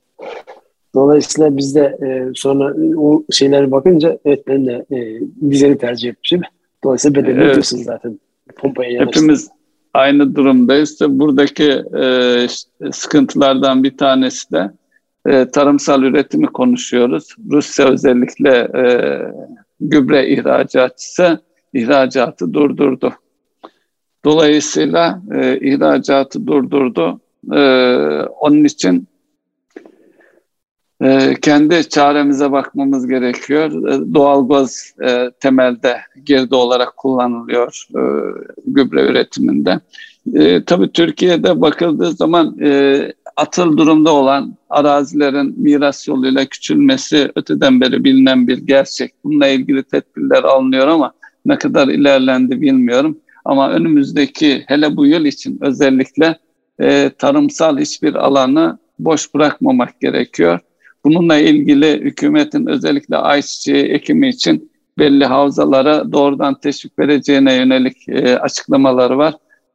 [0.95, 5.19] Dolayısıyla biz de e, sonra o şeylere bakınca evet ben de e,
[5.51, 6.41] dizeli tercih etmişim.
[6.83, 7.51] Dolayısıyla bedelini evet.
[7.51, 8.19] ödüyorsun zaten
[8.55, 9.21] pompaya yanaştın.
[9.21, 9.49] Hepimiz
[9.93, 10.99] aynı durumdayız.
[11.01, 12.47] Buradaki e,
[12.91, 14.71] sıkıntılardan bir tanesi de
[15.27, 17.35] e, tarımsal üretimi konuşuyoruz.
[17.51, 18.83] Rusya özellikle e,
[19.79, 21.39] gübre ihracatçısı
[21.73, 23.13] ihracatı durdurdu.
[24.25, 27.21] Dolayısıyla e, ihracatı durdurdu.
[27.53, 27.61] E,
[28.39, 29.07] onun için
[31.01, 33.71] e, kendi çaremize bakmamız gerekiyor.
[33.89, 38.01] E, doğalgaz e, temelde girdi olarak kullanılıyor e,
[38.65, 39.79] gübre üretiminde.
[40.33, 48.03] E, tabii Türkiye'de bakıldığı zaman e, atıl durumda olan arazilerin miras yoluyla küçülmesi öteden beri
[48.03, 49.13] bilinen bir gerçek.
[49.23, 51.13] Bununla ilgili tedbirler alınıyor ama
[51.45, 53.17] ne kadar ilerlendi bilmiyorum.
[53.45, 56.37] Ama önümüzdeki hele bu yıl için özellikle
[57.17, 60.59] tarımsal hiçbir alanı boş bırakmamak gerekiyor.
[61.07, 69.17] Bununla ilgili hükümetin özellikle ayçiçeği ekimi için belli havzalara doğrudan teşvik vereceğine yönelik e, açıklamaları
[69.17, 69.33] var.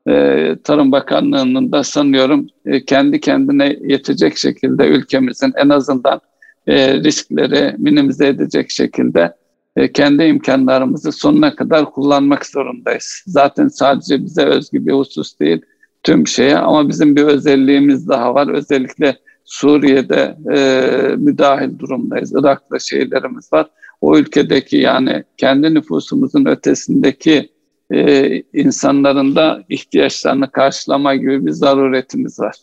[0.08, 6.20] E, Tarım Bakanlığı'nın da sanıyorum e, kendi kendine yetecek şekilde ülkemizin en azından
[6.66, 9.34] e, riskleri minimize edecek şekilde
[9.76, 13.22] e, kendi imkanlarımızı sonuna kadar kullanmak zorundayız.
[13.26, 15.60] Zaten sadece bize özgü bir husus değil
[16.02, 18.48] tüm şeye ama bizim bir özelliğimiz daha var.
[18.48, 22.32] Özellikle Suriye'de e, müdahil durumdayız.
[22.32, 23.66] Irak'ta şeylerimiz var.
[24.00, 27.48] O ülkedeki yani kendi nüfusumuzun ötesindeki
[27.92, 32.54] e, insanların da ihtiyaçlarını karşılama gibi bir zaruretimiz var.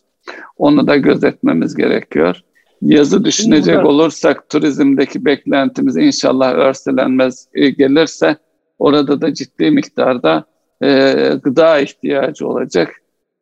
[0.57, 2.43] Onu da gözetmemiz gerekiyor.
[2.81, 8.37] Yazı düşünecek olursak turizmdeki beklentimiz inşallah örselenmez e, gelirse
[8.79, 10.45] orada da ciddi miktarda
[10.83, 11.13] e,
[11.43, 12.98] gıda ihtiyacı olacak.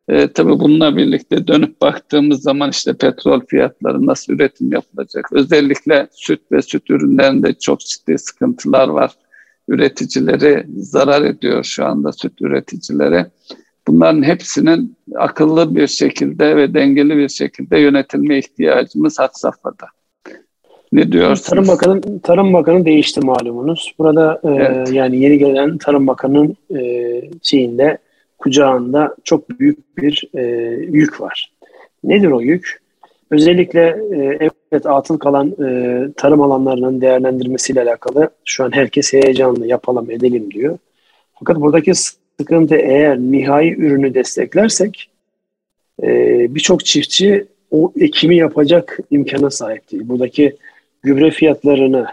[0.08, 5.32] E, tabii bununla birlikte dönüp baktığımız zaman işte petrol fiyatları nasıl üretim yapılacak?
[5.32, 9.12] Özellikle süt ve süt ürünlerinde çok ciddi sıkıntılar var.
[9.68, 13.26] Üreticileri zarar ediyor şu anda süt üreticileri.
[13.86, 19.86] Bunların hepsinin akıllı bir şekilde ve dengeli bir şekilde yönetilme ihtiyacımız had safhada.
[20.92, 21.42] Ne diyorsunuz?
[21.42, 23.94] Tarım Bakanı Tarım Bakanı değişti malumunuz.
[23.98, 24.92] Burada e, evet.
[24.92, 27.98] yani yeni gelen Tarım Bakanı'nın e, şeyinde
[28.38, 30.42] kucağında çok büyük bir e,
[30.90, 31.52] yük var.
[32.04, 32.82] Nedir o yük?
[33.30, 33.80] Özellikle
[34.12, 34.38] e,
[34.72, 40.78] evet atıl kalan e, tarım alanlarının değerlendirmesiyle alakalı şu an herkes heyecanlı yapalım edelim diyor.
[41.34, 41.92] Fakat buradaki
[42.40, 45.10] sıkıntı eğer nihai ürünü desteklersek
[46.02, 46.06] e,
[46.54, 50.08] birçok çiftçi o ekimi yapacak imkana sahip değil.
[50.08, 50.56] Buradaki
[51.02, 52.06] gübre fiyatlarını,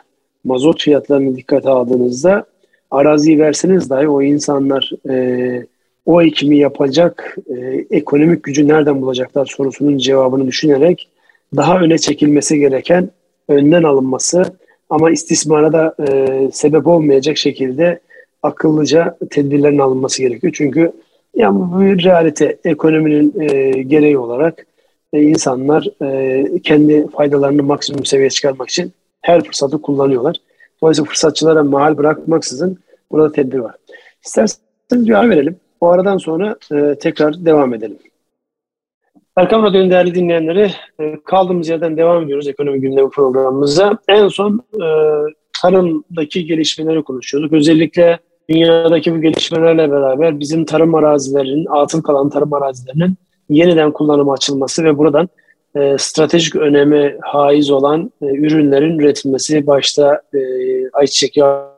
[0.43, 2.45] mazot fiyatlarını dikkate aldığınızda
[2.91, 5.65] araziyi verseniz dahi o insanlar e,
[6.05, 11.09] o ekimi yapacak e, ekonomik gücü nereden bulacaklar sorusunun cevabını düşünerek
[11.55, 13.09] daha öne çekilmesi gereken
[13.47, 14.43] önden alınması
[14.89, 17.99] ama istismara da e, sebep olmayacak şekilde
[18.43, 20.53] akıllıca tedbirlerin alınması gerekiyor.
[20.55, 20.91] Çünkü
[21.35, 24.65] yani bu bir realite ekonominin e, gereği olarak
[25.13, 30.35] e, insanlar e, kendi faydalarını maksimum seviyeye çıkarmak için her fırsatı kullanıyorlar.
[30.81, 32.77] Dolayısıyla fırsatçılara mahal bırakmaksızın
[33.11, 33.75] burada tedbir var.
[34.25, 35.55] İsterseniz bir ara verelim.
[35.81, 37.97] Bu aradan sonra e, tekrar devam edelim.
[39.37, 43.97] Erkam Radyo'nun değerli dinleyenleri e, kaldığımız yerden devam ediyoruz ekonomi gündemi programımıza.
[44.07, 44.85] En son e,
[45.61, 47.53] tarımdaki gelişmeleri konuşuyorduk.
[47.53, 53.15] Özellikle dünyadaki bu gelişmelerle beraber bizim tarım arazilerinin, atıl kalan tarım arazilerinin
[53.49, 55.29] yeniden kullanıma açılması ve buradan
[55.75, 60.39] e, stratejik önemi haiz olan e, ürünlerin üretilmesi başta e,
[60.93, 61.69] ayçiçek yağı,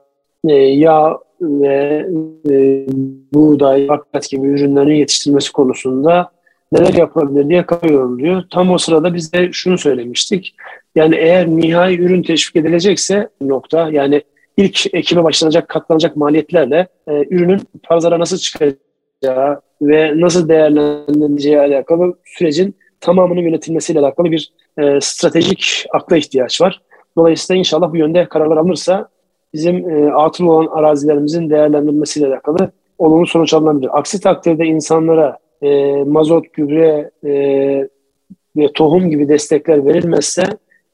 [0.48, 2.08] e, yağ ve
[2.50, 2.86] e,
[3.34, 6.32] buğday, bakliyat gibi ürünlerin yetiştirilmesi konusunda
[6.72, 8.44] neler yapılabilir diye kafa yoruluyor.
[8.52, 10.56] Tam o sırada biz de şunu söylemiştik.
[10.96, 14.22] Yani eğer nihai ürün teşvik edilecekse nokta yani
[14.58, 22.76] ilk ekime başlanacak katlanacak maliyetlerle e, ürünün pazara nasıl çıkacağı ve nasıl değerlendirileceği alakalı sürecin
[23.00, 26.82] tamamının yönetilmesiyle alakalı bir e, stratejik akla ihtiyaç var.
[27.18, 29.10] Dolayısıyla inşallah bu yönde kararlar alınırsa
[29.54, 34.00] bizim e, atıl olan arazilerimizin değerlendirilmesiyle alakalı olumlu sonuç alınabilir.
[34.00, 37.32] Aksi takdirde insanlara e, mazot, gübre e,
[38.58, 40.44] ve tohum gibi destekler verilmezse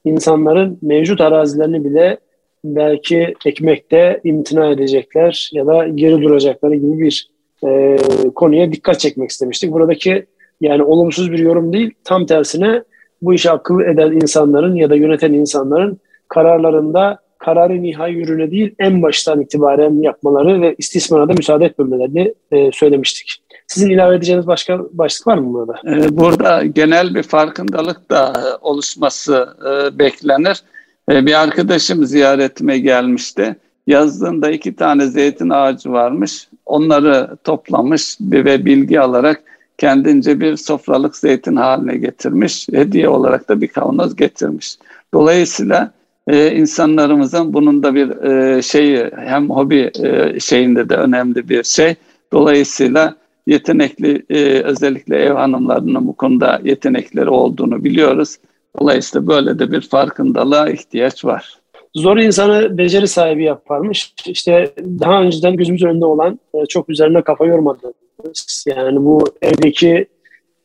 [0.06, 2.18] insanların mevcut arazilerini bile
[2.66, 7.30] belki ekmekte imtina edecekler ya da geri duracakları gibi bir
[7.66, 7.98] e,
[8.36, 9.72] konuya dikkat çekmek istemiştik.
[9.72, 10.26] Buradaki
[10.62, 12.84] yani olumsuz bir yorum değil, tam tersine
[13.22, 19.02] bu işi akıl eden insanların ya da yöneten insanların kararlarında kararı nihai ürüne değil en
[19.02, 23.44] baştan itibaren yapmaları ve istismara da müsaade etmemelerini e, söylemiştik.
[23.68, 25.74] Sizin ilave edeceğiniz başka başlık var mı burada?
[25.88, 30.64] Ee, burada genel bir farkındalık da oluşması e, beklenir.
[31.12, 33.56] E, bir arkadaşım ziyaretime gelmişti.
[33.88, 36.48] Yazdığında iki tane zeytin ağacı varmış.
[36.66, 39.44] onları toplamış ve bilgi alarak
[39.78, 42.68] kendince bir sofralık zeytin haline getirmiş.
[42.74, 44.78] Hediye olarak da bir kavanoz getirmiş.
[45.14, 45.92] Dolayısıyla
[46.28, 51.96] e, insanlarımızın bunun da bir e, şeyi hem hobi e, şeyinde de önemli bir şey.
[52.34, 53.16] Dolayısıyla
[53.48, 58.38] yetenekli e, özellikle ev hanımlarının bu konuda yetenekleri olduğunu biliyoruz.
[58.80, 61.58] Dolayısıyla böyle de bir farkındalığa ihtiyaç var.
[61.96, 64.14] Zor insanı beceri sahibi yaparmış.
[64.26, 70.06] İşte daha önceden gözümüz önünde olan e, çok üzerine kafa yormadığımız yani bu evdeki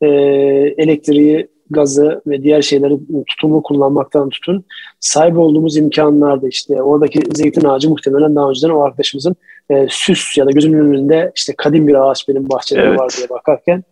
[0.01, 0.07] e,
[0.79, 4.65] elektriği, gazı ve diğer şeyleri tutumlu kullanmaktan tutun.
[5.01, 9.37] Sahip olduğumuz imkanlarda işte oradaki zeytin ağacı muhtemelen daha önceden o arkadaşımızın
[9.71, 12.99] e, süs ya da gözümün önünde işte kadim bir ağaç benim bahçede evet.
[12.99, 13.85] var diye bakarken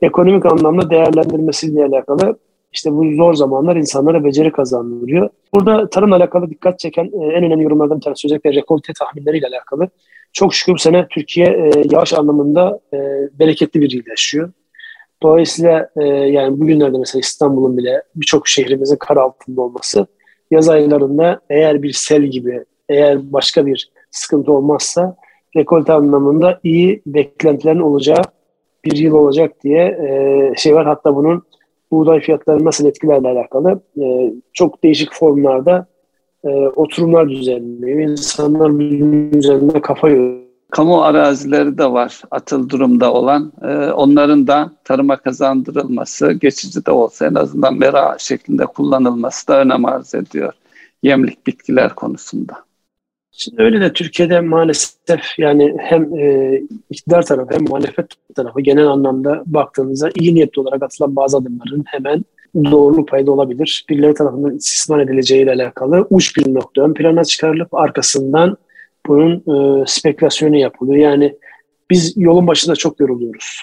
[0.00, 2.38] ekonomik anlamda değerlendirmesiyle alakalı
[2.76, 5.28] işte bu zor zamanlar insanlara beceri kazandırıyor.
[5.54, 9.88] Burada tarımla alakalı dikkat çeken e, en önemli yorumlardan bir tanesi özellikle rekolte tahminleriyle alakalı.
[10.32, 12.98] Çok şükür bu sene Türkiye e, yağış anlamında e,
[13.38, 14.52] bereketli bir yıl yaşıyor.
[15.22, 20.06] Dolayısıyla e, yani bugünlerde mesela İstanbul'un bile birçok şehrimizin kar altında olması
[20.50, 25.16] yaz aylarında eğer bir sel gibi eğer başka bir sıkıntı olmazsa
[25.56, 28.22] rekolte anlamında iyi beklentilerin olacağı
[28.84, 30.86] bir yıl olacak diye e, şey var.
[30.86, 31.42] Hatta bunun
[31.90, 35.86] buğday fiyatları nasıl etkilerle alakalı e, çok değişik formlarda
[36.44, 37.98] e, oturumlar düzenliyor.
[37.98, 38.70] İnsanlar
[39.36, 40.45] üzerinde kafa yoruyor.
[40.70, 43.52] Kamu arazileri de var atıl durumda olan.
[43.62, 49.84] E, onların da tarıma kazandırılması, geçici de olsa en azından mera şeklinde kullanılması da önem
[49.84, 50.52] arz ediyor.
[51.02, 52.66] Yemlik bitkiler konusunda.
[53.32, 59.42] Şimdi öyle de Türkiye'de maalesef yani hem e, iktidar tarafı hem muhalefet tarafı genel anlamda
[59.46, 62.24] baktığınızda iyi niyetli olarak atılan bazı adımların hemen
[62.54, 63.86] doğruluk payda olabilir.
[63.88, 68.56] Birileri tarafından istismar edileceğiyle alakalı uç bir nokta ön plana çıkarılıp arkasından
[69.08, 71.02] bunun e, spekülasyonu yapılıyor.
[71.02, 71.36] Yani
[71.90, 73.60] biz yolun başında çok yoruluyoruz.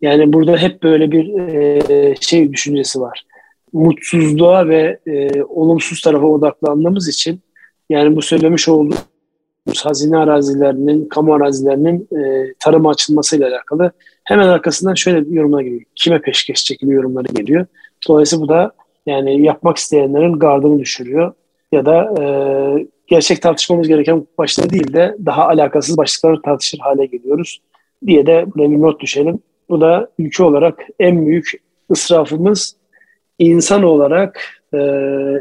[0.00, 3.24] Yani burada hep böyle bir e, şey düşüncesi var.
[3.72, 7.40] Mutsuzluğa ve e, olumsuz tarafa odaklandığımız için
[7.90, 8.98] yani bu söylemiş olduğumuz
[9.82, 13.92] hazine arazilerinin, kamu arazilerinin e, tarıma açılmasıyla alakalı
[14.24, 15.82] hemen arkasından şöyle yorumlar geliyor.
[15.94, 17.66] Kime peşkeş çekiliyor yorumları geliyor.
[18.08, 18.72] Dolayısıyla bu da
[19.06, 21.32] yani yapmak isteyenlerin gardını düşürüyor.
[21.72, 22.24] Ya da e,
[23.08, 27.60] gerçek tartışmamız gereken başlığı değil de daha alakasız başlıkları tartışır hale geliyoruz
[28.06, 29.38] diye de buraya bir not düşelim.
[29.70, 32.76] Bu da ülke olarak en büyük ısrafımız
[33.38, 34.40] insan olarak
[34.72, 34.78] e,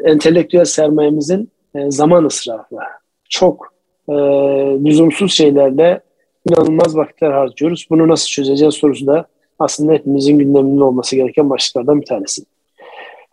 [0.06, 2.76] entelektüel sermayemizin e, zaman ısrafı.
[3.30, 3.74] Çok
[4.10, 4.14] e,
[4.86, 6.02] lüzumsuz şeylerle
[6.50, 7.88] inanılmaz vakitler harcıyoruz.
[7.90, 9.28] Bunu nasıl çözeceğiz sorusu da
[9.60, 12.42] aslında hepimizin gündeminde olması gereken başlıklardan bir tanesi.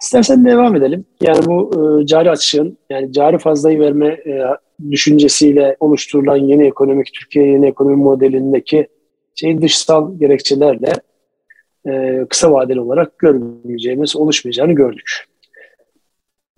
[0.04, 1.04] İstersen devam edelim.
[1.20, 1.70] Yani bu
[2.02, 4.42] e, cari açığın, yani cari fazlayı verme e,
[4.90, 8.88] düşüncesiyle oluşturulan yeni ekonomik, Türkiye yeni ekonomi modelindeki
[9.34, 10.92] şey dışsal gerekçelerle
[11.88, 15.24] e, kısa vadeli olarak görmeyeceğimiz, oluşmayacağını gördük.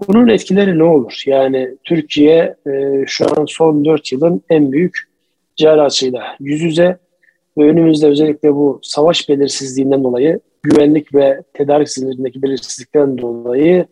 [0.08, 1.22] Bunun etkileri ne olur?
[1.26, 4.98] Yani Türkiye e, şu an son 4 yılın en büyük
[5.56, 6.98] cari açığıyla yüz yüze
[7.58, 13.86] ve önümüzde özellikle bu savaş belirsizliğinden dolayı güvenlik ve tedarik zincirindeki belirsizlikten dolayı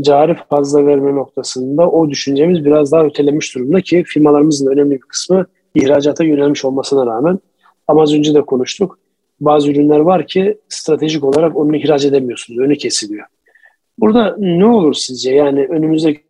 [0.00, 5.46] cari fazla verme noktasında o düşüncemiz biraz daha ötelemiş durumda ki firmalarımızın önemli bir kısmı
[5.74, 7.38] ihracata yönelmiş olmasına rağmen
[7.88, 8.98] ama az önce de konuştuk.
[9.40, 12.60] Bazı ürünler var ki stratejik olarak onu ihraç edemiyorsunuz.
[12.60, 13.26] Önü kesiliyor.
[13.98, 15.34] Burada ne olur sizce?
[15.34, 16.20] Yani önümüzdeki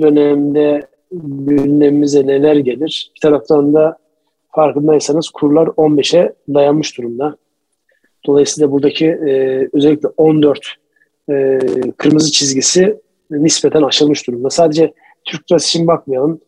[0.00, 3.12] dönemde gündemimize neler gelir?
[3.16, 3.98] Bir taraftan da
[4.54, 7.36] farkındaysanız kurlar 15'e dayanmış durumda.
[8.26, 10.58] Dolayısıyla buradaki e, özellikle 14
[11.30, 11.58] e,
[11.96, 14.50] kırmızı çizgisi nispeten aşılmış durumda.
[14.50, 14.92] Sadece
[15.24, 16.40] Türk lirası için bakmayalım.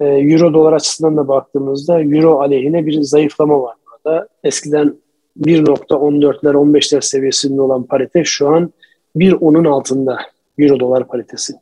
[0.00, 4.28] E, Euro dolar açısından da baktığımızda Euro aleyhine bir zayıflama var burada.
[4.44, 4.94] Eskiden
[5.40, 8.72] 1.14'ler 15'ler seviyesinde olan parite şu an
[9.16, 10.18] bir onun altında
[10.58, 11.54] euro dolar paritesi.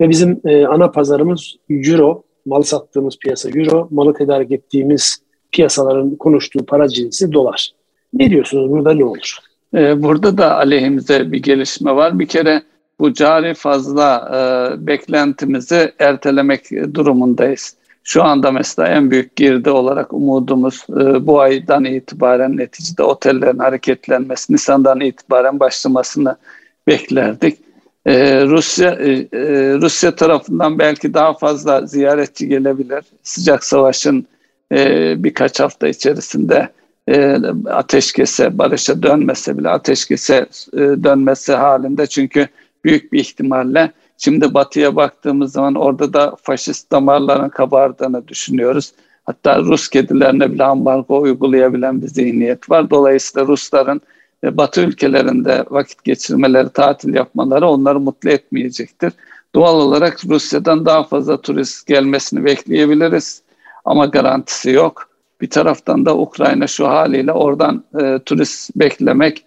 [0.00, 5.18] Ve bizim e, ana pazarımız euro, mal sattığımız piyasa euro, malı tedarik ettiğimiz
[5.52, 7.70] piyasaların konuştuğu para cinsi dolar.
[8.14, 9.38] Ne diyorsunuz burada ne olur?
[9.74, 12.18] E, burada da aleyhimize bir gelişme var.
[12.18, 12.62] Bir kere
[13.00, 17.76] bu cari fazla e, beklentimizi ertelemek durumundayız.
[18.04, 24.52] Şu anda mesela en büyük girdi olarak umudumuz e, bu aydan itibaren neticede otellerin hareketlenmesi,
[24.52, 26.36] Nisan'dan itibaren başlamasını
[26.86, 27.58] beklerdik.
[28.06, 33.04] Ee, Rusya e, e, Rusya tarafından belki daha fazla ziyaretçi gelebilir.
[33.22, 34.26] Sıcak savaşın
[34.72, 36.68] e, birkaç hafta içerisinde
[37.08, 37.38] e,
[37.70, 42.48] ateşkese, barışa dönmese bile ateşkese e, dönmesi halinde çünkü
[42.84, 48.92] büyük bir ihtimalle şimdi batıya baktığımız zaman orada da faşist damarların kabardığını düşünüyoruz.
[49.24, 52.90] Hatta Rus kedilerine bile ambargo uygulayabilen bir zihniyet var.
[52.90, 54.00] Dolayısıyla Rusların
[54.44, 59.12] Batı ülkelerinde vakit geçirmeleri, tatil yapmaları onları mutlu etmeyecektir.
[59.54, 63.42] Doğal olarak Rusya'dan daha fazla turist gelmesini bekleyebiliriz
[63.84, 65.08] ama garantisi yok.
[65.44, 69.44] Bir taraftan da Ukrayna şu haliyle oradan e, turist beklemek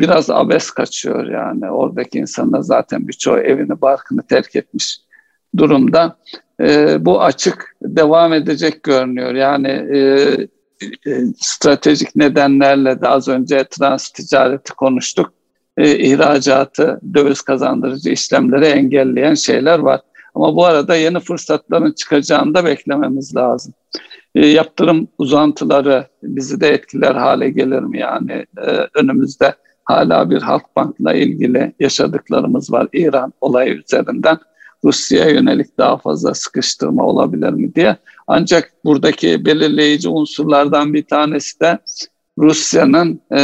[0.00, 1.70] biraz abes kaçıyor yani.
[1.70, 4.98] Oradaki insanlar zaten birçoğu evini, barkını terk etmiş
[5.56, 6.16] durumda.
[6.60, 9.34] E, bu açık devam edecek görünüyor.
[9.34, 9.98] Yani e,
[11.06, 15.32] e, stratejik nedenlerle de az önce trans ticareti konuştuk.
[15.76, 20.00] E, ihracatı, döviz kazandırıcı işlemleri engelleyen şeyler var.
[20.34, 23.74] Ama bu arada yeni fırsatların çıkacağını da beklememiz lazım.
[24.38, 27.98] E, yaptırım uzantıları bizi de etkiler hale gelir mi?
[27.98, 34.38] Yani e, önümüzde hala bir Halkbank'la ilgili yaşadıklarımız var İran olayı üzerinden.
[34.84, 37.96] Rusya'ya yönelik daha fazla sıkıştırma olabilir mi diye.
[38.26, 41.78] Ancak buradaki belirleyici unsurlardan bir tanesi de
[42.38, 43.42] Rusya'nın e,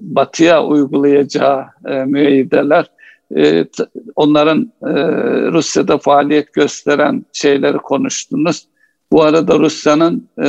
[0.00, 2.90] batıya uygulayacağı e, müeyyideler
[3.36, 3.64] e,
[4.16, 4.92] onların e,
[5.52, 8.69] Rusya'da faaliyet gösteren şeyleri konuştunuz.
[9.12, 10.48] Bu arada Rusya'nın e,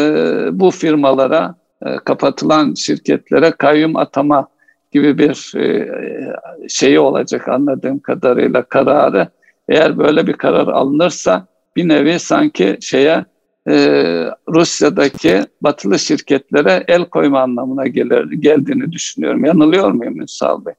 [0.52, 1.56] bu firmalara,
[1.86, 4.48] e, kapatılan şirketlere kayyum atama
[4.92, 5.90] gibi bir e,
[6.70, 9.28] şeyi olacak anladığım kadarıyla kararı.
[9.70, 13.26] Eğer böyle bir karar alınırsa bir nevi sanki şeye
[13.68, 13.76] e,
[14.50, 19.46] Rusya'daki batılı şirketlere el koyma anlamına gelir, geldiğini düşünüyorum.
[19.46, 20.74] Yanılıyor muyum Ünsal Bey?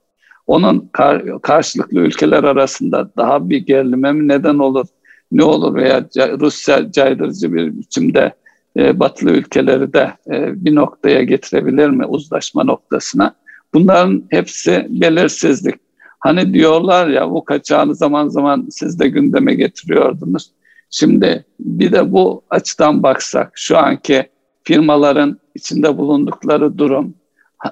[0.46, 4.86] Onun kar, karşılıklı ülkeler arasında daha bir gerilime mi neden olur?
[5.32, 8.32] Ne olur veya Rusya caydırıcı bir biçimde
[8.76, 13.34] e, batılı ülkeleri de e, bir noktaya getirebilir mi uzlaşma noktasına?
[13.74, 15.74] Bunların hepsi belirsizlik.
[16.20, 20.50] Hani diyorlar ya bu kaçağını zaman zaman siz de gündeme getiriyordunuz.
[20.90, 24.26] Şimdi bir de bu açıdan baksak şu anki
[24.64, 27.14] firmaların içinde bulundukları durum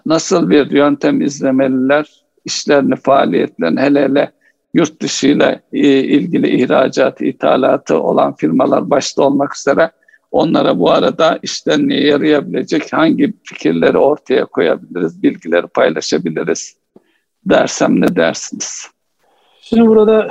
[0.06, 4.32] nasıl bir yöntem izlemeliler işlerini, faaliyetlerini hele hele
[4.74, 9.90] yurt dışı ile ilgili ihracat, ithalatı olan firmalar başta olmak üzere
[10.30, 16.76] onlara bu arada işlerini yarayabilecek hangi fikirleri ortaya koyabiliriz, bilgileri paylaşabiliriz
[17.44, 18.86] dersem ne dersiniz?
[19.60, 20.28] Şimdi burada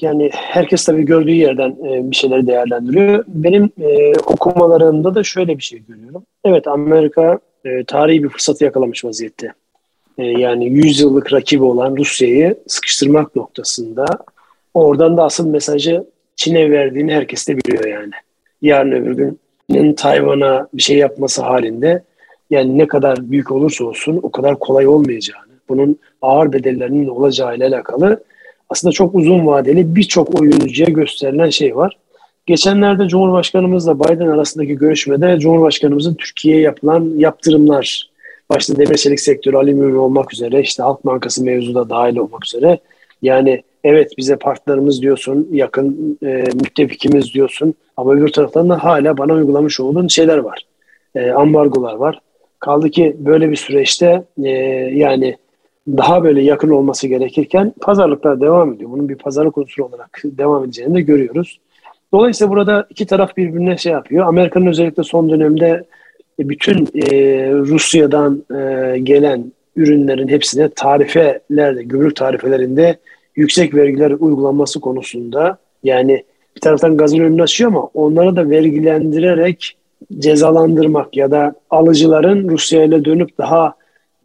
[0.00, 3.24] yani herkes tabii gördüğü yerden e, bir şeyleri değerlendiriyor.
[3.28, 6.26] Benim e, okumalarımda da şöyle bir şey görüyorum.
[6.44, 9.52] Evet Amerika e, tarihi bir fırsatı yakalamış vaziyette.
[10.18, 14.06] E, yani 100 yıllık rakibi olan Rusya'yı sıkıştırmak noktasında
[14.74, 16.04] oradan da asıl mesajı
[16.36, 18.12] Çin'e verdiğini herkes de biliyor yani.
[18.62, 19.38] Yarın öbür gün
[19.70, 22.02] Çin'in Tayvan'a bir şey yapması halinde
[22.50, 27.66] yani ne kadar büyük olursa olsun o kadar kolay olmayacağını, bunun ağır bedellerinin olacağı ile
[27.66, 28.24] alakalı
[28.68, 31.96] aslında çok uzun vadeli birçok oyuncuya gösterilen şey var.
[32.46, 38.13] Geçenlerde Cumhurbaşkanımızla Biden arasındaki görüşmede Cumhurbaşkanımızın Türkiye'ye yapılan yaptırımlar
[38.50, 42.78] başta demir çelik sektörü alüminyum olmak üzere işte Halk Bankası mevzu da dahil olmak üzere
[43.22, 49.32] yani evet bize partnerimiz diyorsun yakın e, müttefikimiz diyorsun ama bir taraftan da hala bana
[49.32, 50.66] uygulamış olduğun şeyler var.
[51.14, 52.20] E, ambargolar var.
[52.60, 54.50] Kaldı ki böyle bir süreçte e,
[54.94, 55.36] yani
[55.88, 58.90] daha böyle yakın olması gerekirken pazarlıklar devam ediyor.
[58.90, 61.60] Bunun bir pazarlık unsuru olarak devam edeceğini de görüyoruz.
[62.12, 64.26] Dolayısıyla burada iki taraf birbirine şey yapıyor.
[64.26, 65.84] Amerika'nın özellikle son dönemde
[66.38, 67.12] bütün e,
[67.52, 72.96] Rusya'dan e, gelen ürünlerin hepsine tarifelerde, gümrük tarifelerinde
[73.36, 76.24] yüksek vergiler uygulanması konusunda yani
[76.56, 79.76] bir taraftan gazın önünü açıyor ama onları da vergilendirerek
[80.18, 83.74] cezalandırmak ya da alıcıların Rusya ile dönüp daha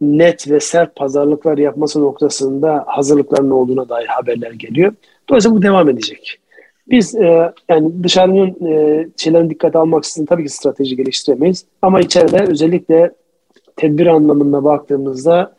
[0.00, 4.92] net ve sert pazarlıklar yapması noktasında hazırlıkların olduğuna dair haberler geliyor.
[5.28, 6.39] Dolayısıyla bu devam edecek.
[6.90, 11.64] Biz e, yani dışarının e, şeylerin dikkat almak için tabii ki strateji geliştiremeyiz.
[11.82, 13.10] Ama içeride özellikle
[13.76, 15.56] tedbir anlamında baktığımızda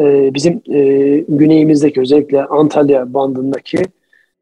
[0.00, 0.80] e, bizim e,
[1.28, 3.82] güneyimizdeki özellikle Antalya bandındaki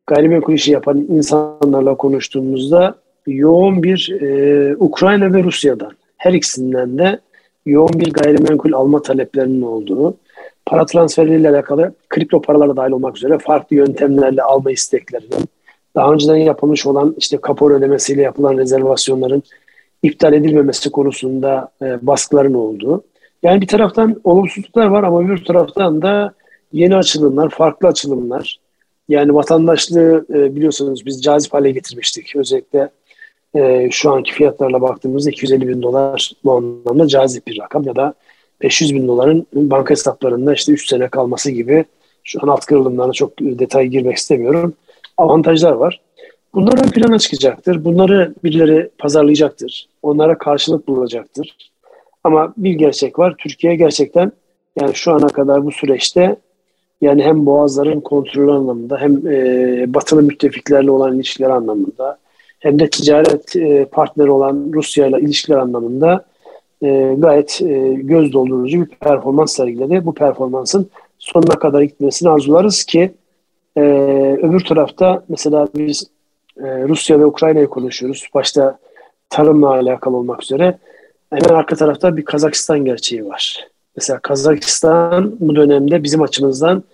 [0.06, 2.94] gayrimenkul işi yapan insanlarla konuştuğumuzda
[3.26, 7.20] yoğun bir e, Ukrayna ve Rusya'dan her ikisinden de
[7.66, 10.16] yoğun bir gayrimenkul alma taleplerinin olduğu,
[10.66, 15.48] para transferiyle alakalı kripto paralarla dahil olmak üzere farklı yöntemlerle alma isteklerinin,
[15.94, 19.42] daha önceden yapılmış olan işte kapor ödemesiyle yapılan rezervasyonların
[20.02, 23.04] iptal edilmemesi konusunda e, baskıların olduğu.
[23.42, 26.34] Yani bir taraftan olumsuzluklar var ama bir taraftan da
[26.72, 28.58] yeni açılımlar, farklı açılımlar.
[29.08, 32.36] Yani vatandaşlığı e, biliyorsunuz biz cazip hale getirmiştik.
[32.36, 32.90] Özellikle
[33.54, 38.14] e, şu anki fiyatlarla baktığımızda 250 bin dolar bu anlamda cazip bir rakam ya da
[38.62, 41.84] 500 bin doların banka hesaplarında işte 3 sene kalması gibi
[42.24, 44.74] şu an alt kırılımlarına çok detay girmek istemiyorum.
[45.18, 46.00] Avantajlar var.
[46.54, 47.84] Bunlar ön plana çıkacaktır.
[47.84, 49.88] Bunları birileri pazarlayacaktır.
[50.02, 51.56] Onlara karşılık bulacaktır.
[52.24, 53.34] Ama bir gerçek var.
[53.38, 54.32] Türkiye gerçekten
[54.80, 56.36] yani şu ana kadar bu süreçte
[57.00, 62.18] yani hem boğazların kontrolü anlamında hem e, batılı müttefiklerle olan ilişkiler anlamında
[62.58, 66.24] hem de ticaret e, partneri olan Rusya ile ilişkiler anlamında
[66.82, 70.06] e, gayet e, göz doldurucu bir performans sergiledi.
[70.06, 73.12] Bu performansın sonuna kadar gitmesini arzularız ki
[73.78, 73.82] e,
[74.42, 76.06] öbür tarafta mesela biz
[76.56, 78.28] e, Rusya ve Ukrayna'yı konuşuyoruz.
[78.34, 78.78] Başta
[79.30, 80.78] tarımla alakalı olmak üzere.
[81.32, 83.66] Hemen arka tarafta bir Kazakistan gerçeği var.
[83.96, 86.84] Mesela Kazakistan bu dönemde bizim açımızdan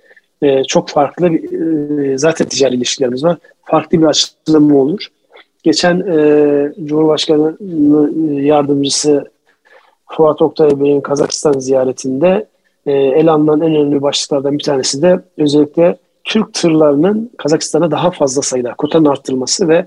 [0.42, 1.52] e, çok farklı bir,
[2.12, 3.36] e, zaten ticari ilişkilerimiz var.
[3.64, 5.08] Farklı bir açılımı olur.
[5.62, 7.56] Geçen e, Cumhurbaşkanı
[8.42, 9.24] yardımcısı
[10.06, 12.46] Fuat Oktay Bey'in Kazakistan ziyaretinde
[12.86, 18.42] e, ele alınan en önemli başlıklardan bir tanesi de özellikle Türk tırlarının Kazakistan'a daha fazla
[18.42, 19.86] sayıda kotanın arttırılması ve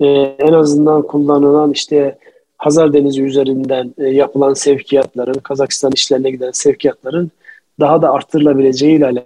[0.00, 0.06] e,
[0.38, 2.18] en azından kullanılan işte
[2.58, 7.30] Hazar Denizi üzerinden e, yapılan sevkiyatların, Kazakistan işlerine giden sevkiyatların
[7.80, 9.24] daha da arttırılabileceği ile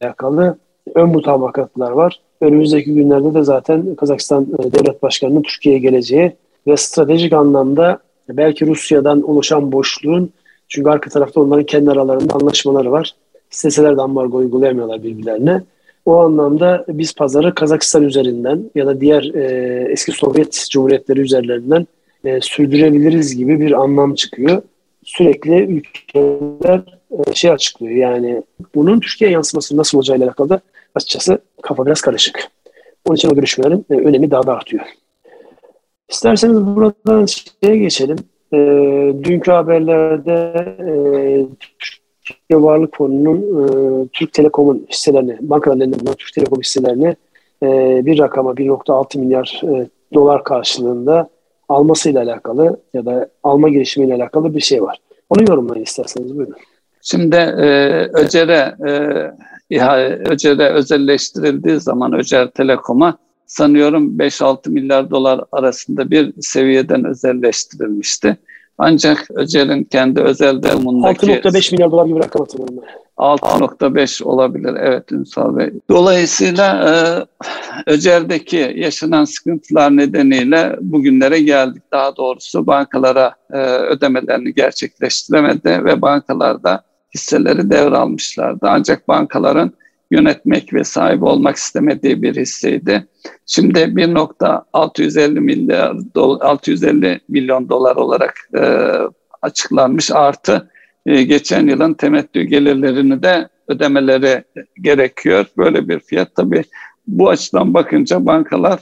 [0.00, 0.56] alakalı
[0.94, 2.20] ön mutabakatlar var.
[2.40, 6.36] Önümüzdeki günlerde de zaten Kazakistan e, Devlet Başkanı'nın Türkiye'ye geleceği
[6.66, 7.98] ve stratejik anlamda
[8.28, 10.30] belki Rusya'dan oluşan boşluğun
[10.68, 13.14] çünkü arka tarafta onların kendi aralarında anlaşmaları var.
[13.52, 15.62] İsteseler de ambargo uygulayamıyorlar birbirlerine.
[16.06, 21.86] O anlamda biz pazarı Kazakistan üzerinden ya da diğer e, eski Sovyet Cumhuriyetleri üzerlerinden
[22.24, 24.62] e, sürdürebiliriz gibi bir anlam çıkıyor.
[25.04, 28.42] Sürekli ülkeler e, şey açıklıyor yani
[28.74, 30.60] bunun Türkiye yansıması nasıl olacağıyla alakalı da
[30.94, 32.48] açıkçası kafa biraz karışık.
[33.04, 34.84] Onun için o görüşmelerin e, önemi daha da artıyor.
[36.08, 38.16] İsterseniz buradan şeye geçelim.
[38.52, 38.58] E,
[39.24, 40.54] dünkü haberlerde
[40.88, 40.92] e,
[42.32, 47.16] Türkiye Varlık Fonu'nun e, Türk Telekom'un hisselerini, bankaların elinde Türk Telekom hisselerini
[47.62, 47.66] e,
[48.06, 51.28] bir rakama 1.6 milyar e, dolar karşılığında
[51.68, 54.98] almasıyla alakalı ya da alma girişimiyle alakalı bir şey var.
[55.30, 56.54] Onu yorumlayın isterseniz buyurun.
[57.02, 57.66] Şimdi e,
[58.12, 58.74] Öcer'e
[59.70, 59.80] e,
[60.30, 68.36] Öcer'e özelleştirildiği zaman Öcer Telekom'a sanıyorum 5-6 milyar dolar arasında bir seviyeden özelleştirilmişti.
[68.78, 71.26] Ancak Öcel'in kendi özel durumundaki...
[71.26, 73.02] 6.5 milyar dolar gibi rakam hatırlıyorum ben.
[73.16, 75.72] 6.5 olabilir evet Ünsal Bey.
[75.90, 76.92] Dolayısıyla e,
[77.90, 81.82] Öcel'deki yaşanan sıkıntılar nedeniyle bugünlere geldik.
[81.92, 86.82] Daha doğrusu bankalara e, ödemelerini gerçekleştiremedi ve bankalarda
[87.14, 88.66] hisseleri devralmışlardı.
[88.68, 89.72] Ancak bankaların
[90.12, 93.06] yönetmek ve sahibi olmak istemediği bir hisseydi.
[93.46, 98.92] Şimdi 1.650 milyar 650 milyon dolar olarak e,
[99.42, 100.70] açıklanmış artı
[101.06, 104.44] e, geçen yılın temettü gelirlerini de ödemeleri
[104.80, 105.46] gerekiyor.
[105.56, 106.64] Böyle bir fiyat tabii
[107.06, 108.80] bu açıdan bakınca bankalar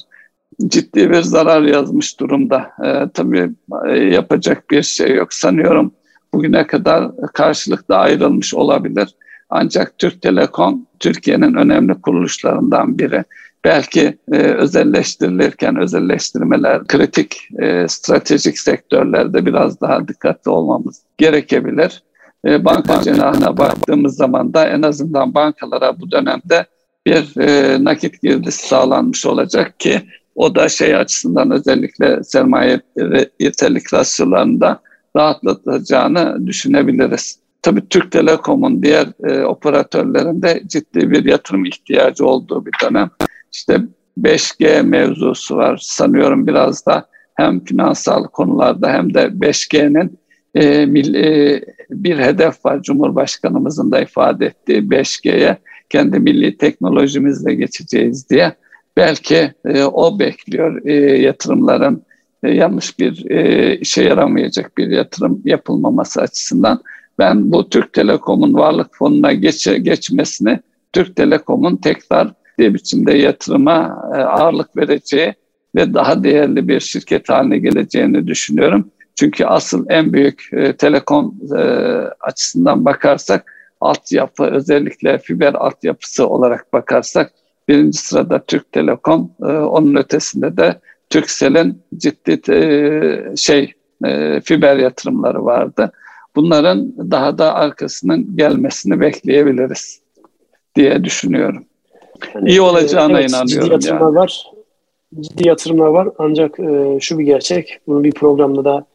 [0.67, 2.71] ciddi bir zarar yazmış durumda.
[2.85, 3.51] E, tabii
[3.89, 5.33] e, yapacak bir şey yok.
[5.35, 5.93] Sanıyorum
[6.35, 9.15] bugüne kadar karşılıklı ayrılmış olabilir.
[9.51, 13.25] Ancak Türk Telekom Türkiye'nin önemli kuruluşlarından biri.
[13.65, 22.03] Belki e, özelleştirilirken özelleştirmeler kritik e, stratejik sektörlerde biraz daha dikkatli olmamız gerekebilir.
[22.47, 26.67] E, banka cenahına baktığımız zaman da en azından bankalara bu dönemde
[27.07, 30.01] bir e, nakit girdisi sağlanmış olacak ki
[30.35, 32.81] o da şey açısından özellikle sermaye
[33.41, 34.81] yeterlik rasyolarında
[35.17, 37.40] rahatlatacağını düşünebiliriz.
[37.63, 43.11] Tabii Türk Telekom'un diğer e, operatörlerinde ciddi bir yatırım ihtiyacı olduğu bir dönem.
[43.53, 43.81] İşte
[44.19, 45.79] 5G mevzusu var.
[45.83, 50.19] Sanıyorum biraz da hem finansal konularda hem de 5G'nin
[50.55, 52.83] e, milli, bir hedef var.
[52.83, 55.57] Cumhurbaşkanımızın da ifade ettiği 5G'ye
[55.91, 58.53] kendi milli teknolojimizle geçeceğiz diye.
[58.97, 62.03] Belki e, o bekliyor e, yatırımların
[62.43, 66.83] e, yanlış bir e, işe yaramayacak bir yatırım yapılmaması açısından.
[67.21, 70.61] Ben bu Türk Telekom'un varlık fonuna geçe, geçmesini
[70.93, 75.35] Türk Telekom'un tekrar bir biçimde yatırıma e, ağırlık vereceği
[75.75, 78.91] ve daha değerli bir şirket haline geleceğini düşünüyorum.
[79.15, 81.61] Çünkü asıl en büyük e, telekom e,
[82.21, 87.33] açısından bakarsak altyapı özellikle fiber altyapısı olarak bakarsak
[87.69, 95.45] birinci sırada Türk Telekom, e, onun ötesinde de Türkcell'in ciddi e, şey e, fiber yatırımları
[95.45, 95.93] vardı.
[96.37, 100.01] Bunların daha da arkasının gelmesini bekleyebiliriz
[100.77, 101.65] diye düşünüyorum.
[102.35, 103.65] Yani, İyi olacağına evet, inanıyorum.
[103.65, 104.17] Ciddi yatırımlar yani.
[104.17, 104.47] var.
[105.21, 107.79] Ciddi yatırımlar var ancak e, şu bir gerçek.
[107.87, 108.87] Bunu bir programda da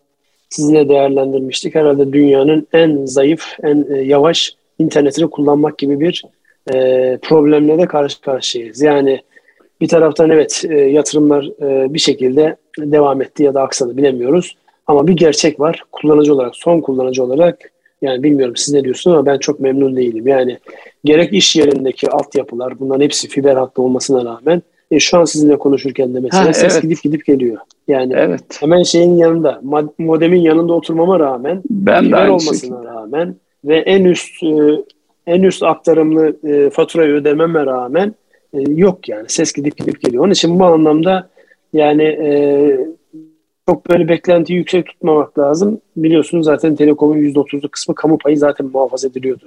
[0.50, 1.76] sizinle değerlendirmiştik.
[1.76, 6.24] Herhalde dünyanın en zayıf, en e, yavaş internetini kullanmak gibi bir
[6.74, 8.82] e, problemle de karşı karşıyayız.
[8.82, 9.22] Yani
[9.82, 14.56] Bir taraftan evet e, yatırımlar e, bir şekilde devam etti ya da aksadı bilemiyoruz.
[14.88, 15.84] Ama bir gerçek var.
[15.92, 17.72] Kullanıcı olarak, son kullanıcı olarak
[18.02, 20.28] yani bilmiyorum siz ne diyorsunuz ama ben çok memnun değilim.
[20.28, 20.58] Yani
[21.04, 24.62] gerek iş yerindeki altyapılar bunların hepsi fiber hattı olmasına rağmen
[24.92, 26.82] e, şu an sizinle konuşurken de mesela ha, ses evet.
[26.82, 27.58] gidip gidip geliyor.
[27.88, 28.42] Yani evet.
[28.60, 29.62] hemen şeyin yanında
[29.98, 32.88] modemin yanında oturmama rağmen ben fiber olmasına şekilde.
[32.88, 34.48] rağmen ve en üst e,
[35.28, 38.16] en üst aktarımlı e, faturayı ödememe rağmen
[38.54, 40.24] e, yok yani ses gidip gidip geliyor.
[40.24, 41.30] Onun için bu anlamda
[41.74, 42.04] yani
[43.70, 45.82] çok böyle beklenti yüksek tutmamak lazım.
[45.98, 49.46] Biliyorsunuz zaten Telekom'un %30'luk kısmı kamu payı zaten muhafaza ediliyordu.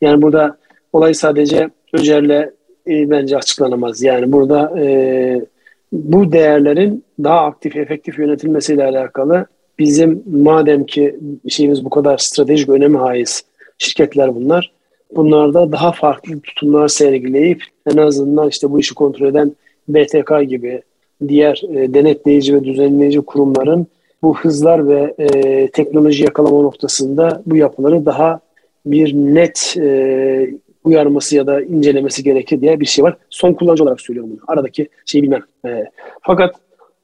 [0.00, 0.56] Yani burada
[0.92, 2.50] olay sadece Öcer'le
[2.86, 4.02] e, bence açıklanamaz.
[4.02, 5.46] Yani burada e,
[5.92, 9.46] bu değerlerin daha aktif, efektif yönetilmesiyle alakalı
[9.78, 11.16] bizim madem ki
[11.48, 13.44] şeyimiz bu kadar stratejik öneme haiz
[13.78, 14.72] şirketler bunlar.
[15.16, 17.62] Bunlarda daha farklı tutumlar sergileyip
[17.92, 19.52] en azından işte bu işi kontrol eden
[19.88, 20.82] BTK gibi
[21.28, 23.86] diğer e, denetleyici ve düzenleyici kurumların
[24.22, 28.40] bu hızlar ve e, teknoloji yakalama noktasında bu yapıları daha
[28.86, 30.50] bir net e,
[30.84, 33.16] uyarması ya da incelemesi gerekir diye bir şey var.
[33.30, 34.40] Son kullanıcı olarak söylüyorum bunu.
[34.48, 35.42] Aradaki şeyi bilmem.
[35.66, 35.84] E,
[36.22, 36.54] fakat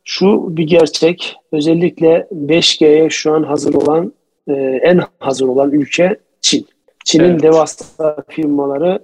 [0.05, 1.37] şu bir gerçek.
[1.53, 4.13] Özellikle 5G'ye şu an hazır olan
[4.49, 4.53] e,
[4.83, 6.67] en hazır olan ülke Çin.
[7.05, 7.43] Çin'in evet.
[7.43, 9.01] devasa firmaları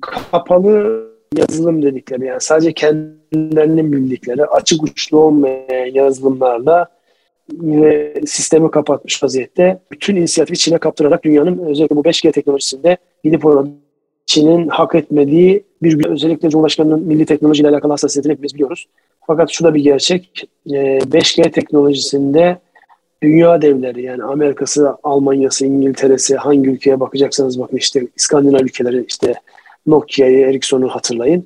[0.00, 1.06] kapalı
[1.38, 6.86] yazılım dedikleri yani sadece kendilerinin bildikleri açık uçlu olmayan yazılımlarla
[7.52, 13.68] ve sistemi kapatmış vaziyette bütün inisiyatifi Çin'e kaptırarak dünyanın özellikle bu 5G teknolojisinde gidip orada
[14.26, 18.86] Çin'in hak etmediği bir özellikle Cumhurbaşkanı'nın milli teknolojiyle alakalı hassasiyetini hepimiz biliyoruz.
[19.26, 20.48] Fakat şu da bir gerçek.
[20.66, 22.58] 5G teknolojisinde
[23.22, 29.34] dünya devleri yani Amerika'sı, Almanya'sı, İngiltere'si hangi ülkeye bakacaksanız bakın işte İskandinav ülkeleri işte
[29.86, 31.44] Nokia'yı, Ericsson'u hatırlayın.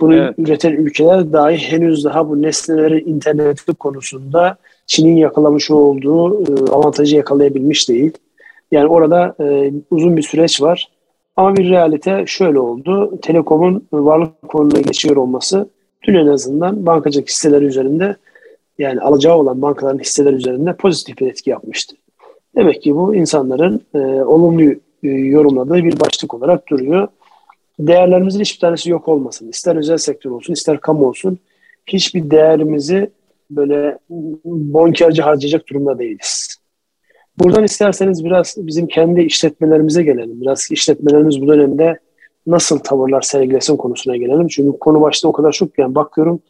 [0.00, 0.34] Bunu evet.
[0.38, 7.88] üreten ülkeler dahi henüz daha bu nesnelerin interneti konusunda Çin'in yakalamış olduğu e, avantajı yakalayabilmiş
[7.88, 8.12] değil.
[8.70, 10.88] Yani orada e, uzun bir süreç var.
[11.36, 13.18] Ama bir realite şöyle oldu.
[13.22, 15.68] Telekom'un varlık konuna geçiyor olması
[16.02, 18.16] dün en azından bankacılık hisseleri üzerinde
[18.78, 21.96] yani alacağı olan bankaların hisseler üzerinde pozitif bir etki yapmıştı.
[22.56, 24.62] Demek ki bu insanların e, olumlu
[25.02, 27.08] e, yorumladığı bir başlık olarak duruyor.
[27.86, 29.48] Değerlerimizin hiçbir tanesi yok olmasın.
[29.48, 31.38] İster özel sektör olsun, ister kamu olsun.
[31.86, 33.10] Hiçbir değerimizi
[33.50, 33.98] böyle
[34.44, 36.56] bonkarcı harcayacak durumda değiliz.
[37.38, 40.40] Buradan isterseniz biraz bizim kendi işletmelerimize gelelim.
[40.40, 41.98] Biraz işletmelerimiz bu dönemde
[42.46, 44.48] nasıl tavırlar sergilesin konusuna gelelim.
[44.48, 46.40] Çünkü konu başlığı o kadar çok yani bakıyorum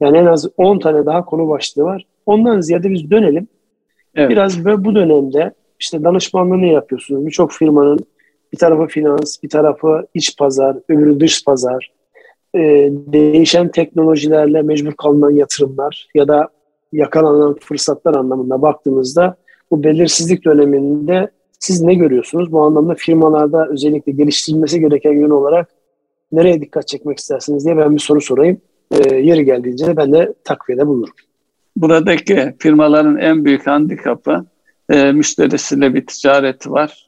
[0.00, 2.06] yani en az 10 tane daha konu başlığı var.
[2.26, 3.48] Ondan ziyade biz dönelim.
[4.14, 4.30] Evet.
[4.30, 7.26] Biraz ve bu dönemde işte danışmanlığı ne yapıyorsunuz?
[7.26, 8.06] Birçok firmanın
[8.52, 11.92] bir tarafı finans, bir tarafı iç pazar, öbürü dış pazar.
[12.54, 16.48] Ee, değişen teknolojilerle mecbur kalınan yatırımlar ya da
[16.92, 19.36] yakalanan fırsatlar anlamında baktığımızda
[19.70, 22.52] bu belirsizlik döneminde siz ne görüyorsunuz?
[22.52, 25.68] Bu anlamda firmalarda özellikle geliştirilmesi gereken yön olarak
[26.32, 30.86] nereye dikkat çekmek istersiniz diye ben bir soru sorayım e, yeri geldiğince ben de takviyede
[30.86, 31.14] bulunurum.
[31.76, 34.44] Buradaki firmaların en büyük handikapı
[34.90, 37.07] e, müşterisiyle bir ticareti var.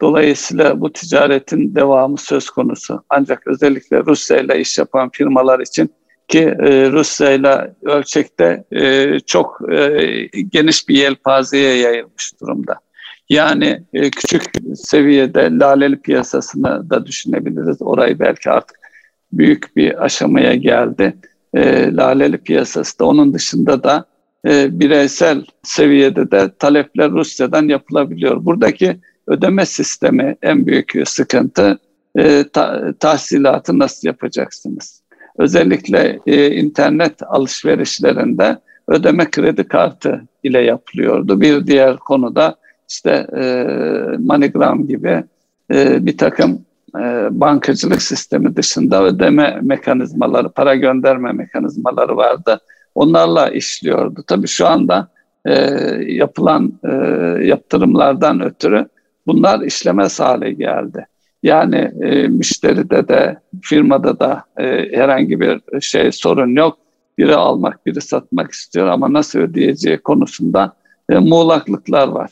[0.00, 3.02] Dolayısıyla bu ticaretin devamı söz konusu.
[3.08, 5.90] Ancak özellikle Rusya ile iş yapan firmalar için
[6.28, 10.10] ki e, Rusya ile ölçekte e, çok e,
[10.52, 12.74] geniş bir yelpazeye yayılmış durumda.
[13.28, 14.42] Yani e, küçük
[14.74, 17.82] seviyede laleli piyasasını da düşünebiliriz.
[17.82, 18.76] Orayı belki artık
[19.32, 21.16] büyük bir aşamaya geldi.
[21.54, 24.04] E, laleli piyasası da onun dışında da
[24.48, 28.44] e, bireysel seviyede de talepler Rusya'dan yapılabiliyor.
[28.44, 31.78] Buradaki ödeme sistemi en büyük sıkıntı.
[32.16, 35.02] E, ta, tahsilatı nasıl yapacaksınız?
[35.38, 38.58] Özellikle e, internet alışverişlerinde
[38.88, 41.40] ödeme kredi kartı ile yapılıyordu.
[41.40, 42.56] Bir diğer konuda
[42.88, 43.42] işte e,
[44.18, 45.24] MoneyGram gibi
[45.72, 46.64] e, bir takım
[46.96, 52.60] e, bankacılık sistemi dışında ödeme mekanizmaları, para gönderme mekanizmaları vardı.
[52.94, 54.24] Onlarla işliyordu.
[54.26, 55.08] Tabii şu anda
[55.44, 55.54] e,
[56.06, 56.92] yapılan e,
[57.46, 58.88] yaptırımlardan ötürü
[59.28, 61.06] bunlar işlemez hale geldi.
[61.42, 64.64] Yani e, müşteride de firmada da e,
[64.96, 66.78] herhangi bir şey sorun yok.
[67.18, 70.76] Biri almak, biri satmak istiyor ama nasıl ödeyeceği konusunda
[71.10, 72.30] e, muğlaklıklar var.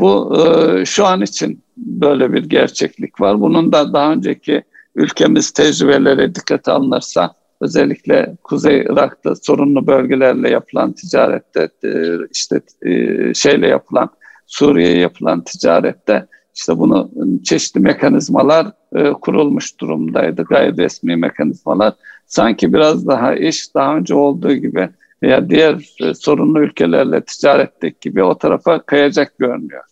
[0.00, 3.40] Bu e, şu an için böyle bir gerçeklik var.
[3.40, 4.62] Bunun da daha önceki
[4.94, 11.90] ülkemiz tecrübeleri dikkate alınırsa özellikle Kuzey Irak'ta sorunlu bölgelerle yapılan ticarette e,
[12.32, 14.10] işte e, şeyle yapılan
[14.46, 17.10] Suriye'ye yapılan ticarette işte bunu
[17.44, 20.42] çeşitli mekanizmalar e, kurulmuş durumdaydı.
[20.42, 21.92] Gayri resmi mekanizmalar.
[22.26, 24.88] Sanki biraz daha iş daha önce olduğu gibi
[25.22, 29.82] veya diğer e, sorunlu ülkelerle ticaretteki gibi o tarafa kayacak görünüyor.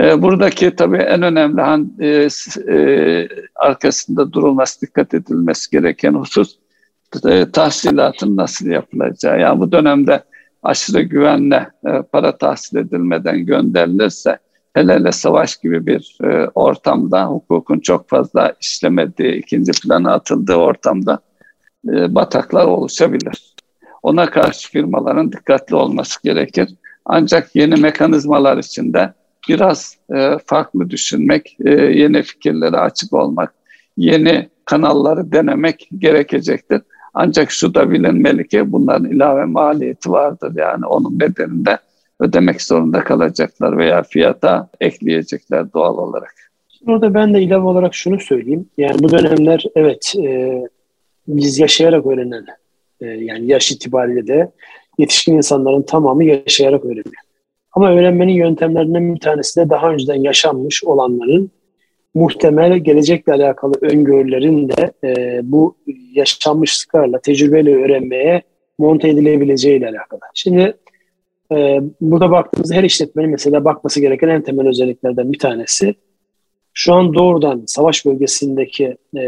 [0.00, 2.28] E, buradaki tabii en önemli han, e,
[2.68, 6.56] e, arkasında durulması, dikkat edilmesi gereken husus
[7.28, 9.40] e, tahsilatın nasıl yapılacağı.
[9.40, 10.22] Yani bu dönemde
[10.66, 14.38] aşırı güvenle e, para tahsil edilmeden gönderilirse
[14.74, 21.18] hele hele savaş gibi bir e, ortamda hukukun çok fazla işlemediği, ikinci plana atıldığı ortamda
[21.88, 23.54] e, bataklar oluşabilir.
[24.02, 26.68] Ona karşı firmaların dikkatli olması gerekir.
[27.04, 29.12] Ancak yeni mekanizmalar içinde
[29.48, 33.54] biraz e, farklı düşünmek, e, yeni fikirlere açık olmak,
[33.96, 36.82] yeni kanalları denemek gerekecektir.
[37.18, 40.52] Ancak şu da bilinmeli ki bunların ilave maliyeti vardır.
[40.56, 41.78] Yani onun bedelinde
[42.20, 46.34] ödemek zorunda kalacaklar veya fiyata ekleyecekler doğal olarak.
[46.86, 48.68] Orada ben de ilave olarak şunu söyleyeyim.
[48.78, 50.62] Yani bu dönemler evet e,
[51.28, 52.46] biz yaşayarak öğrenen
[53.00, 54.50] e, yani yaş itibariyle de
[54.98, 57.22] yetişkin insanların tamamı yaşayarak öğreniyor.
[57.72, 61.50] Ama öğrenmenin yöntemlerinden bir tanesi de daha önceden yaşanmış olanların
[62.16, 65.76] muhtemel gelecekle alakalı öngörülerin de e, bu
[66.12, 68.42] yaşanmışlıklarla, tecrübeyle öğrenmeye
[68.78, 70.20] monte edilebileceği ile alakalı.
[70.34, 70.76] Şimdi
[71.52, 75.94] e, burada baktığımızda her işletmenin mesela bakması gereken en temel özelliklerden bir tanesi
[76.74, 79.24] şu an doğrudan savaş bölgesindeki e,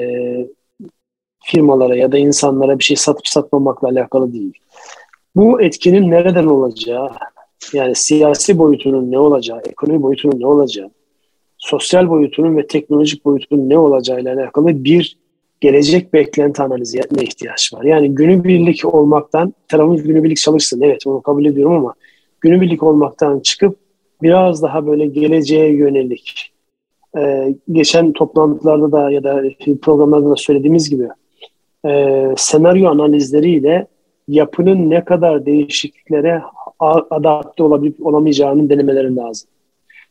[1.44, 4.52] firmalara ya da insanlara bir şey satıp satmamakla alakalı değil.
[5.36, 7.08] Bu etkinin nereden olacağı,
[7.72, 10.90] yani siyasi boyutunun ne olacağı, ekonomi boyutunun ne olacağı,
[11.70, 15.18] sosyal boyutunun ve teknolojik boyutunun ne olacağıyla alakalı bir
[15.60, 17.84] gelecek beklenti analizi ne ihtiyaç var.
[17.84, 21.94] Yani günübirlik olmaktan, tarafımız günübirlik çalışsın evet onu kabul ediyorum ama
[22.40, 23.76] günübirlik olmaktan çıkıp
[24.22, 26.52] biraz daha böyle geleceğe yönelik
[27.18, 29.42] ee, geçen toplantılarda da ya da
[29.82, 31.08] programlarda da söylediğimiz gibi
[31.86, 33.86] e, senaryo analizleriyle
[34.28, 36.42] yapının ne kadar değişikliklere
[37.10, 39.50] adapte olabilip olamayacağının denemeleri lazım.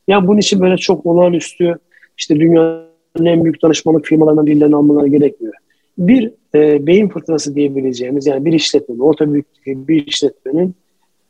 [0.08, 1.76] Yani bunun için böyle çok olağanüstü
[2.18, 5.54] işte dünyanın en büyük danışmanlık firmalarından birilerini almaları gerekmiyor.
[5.98, 10.76] Bir e, beyin fırtınası diyebileceğimiz yani bir işletmenin, orta büyüklükte bir işletmenin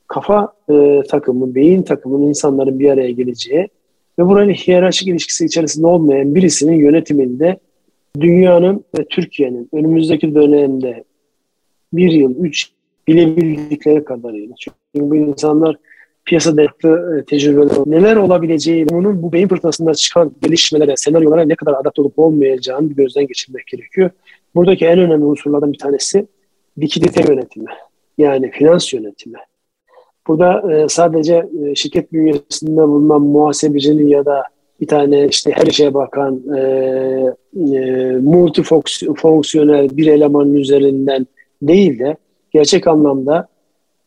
[0.07, 3.67] kafa e, takımı, beyin takımının insanların bir araya geleceği
[4.19, 7.59] ve buranın hiyerarşik ilişkisi içerisinde olmayan birisinin yönetiminde
[8.19, 11.03] dünyanın ve Türkiye'nin önümüzdeki dönemde
[11.93, 12.71] bir yıl, üç
[13.07, 14.55] bilebildikleri kadarıyla.
[14.59, 15.75] Çünkü bu insanlar
[16.27, 21.73] piyasada yaptığı e, tecrübeler, neler olabileceği, bunun bu beyin fırtınasında çıkan gelişmelere, senaryolara ne kadar
[21.73, 24.09] adapte olup olmayacağını bir gözden geçirmek gerekiyor.
[24.55, 26.27] Buradaki en önemli unsurlardan bir tanesi
[26.77, 27.69] likidite yönetimi.
[28.17, 29.37] Yani finans yönetimi.
[30.27, 34.43] Burada e, sadece e, şirket bünyesinde bulunan muhasebecinin ya da
[34.81, 41.27] bir tane işte her şeye bakan e, e, multifonksiyonel bir elemanın üzerinden
[41.61, 42.17] değil de
[42.51, 43.47] gerçek anlamda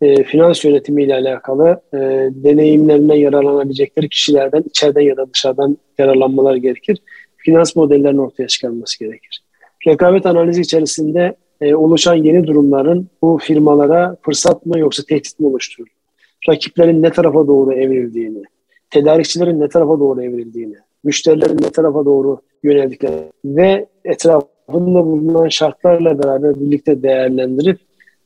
[0.01, 1.99] e, finans yönetimiyle alakalı e,
[2.31, 6.99] deneyimlerinden yararlanabilecekleri kişilerden içeriden ya da dışarıdan yararlanmaları gerekir.
[7.37, 9.43] Finans modellerini ortaya çıkarması gerekir.
[9.87, 15.89] Rekabet analizi içerisinde e, oluşan yeni durumların bu firmalara fırsat mı yoksa tehdit mi oluşturur?
[16.49, 18.43] Rakiplerin ne tarafa doğru evrildiğini,
[18.91, 26.61] tedarikçilerin ne tarafa doğru evrildiğini, müşterilerin ne tarafa doğru yöneldiklerini ve etrafında bulunan şartlarla beraber
[26.61, 27.79] birlikte değerlendirip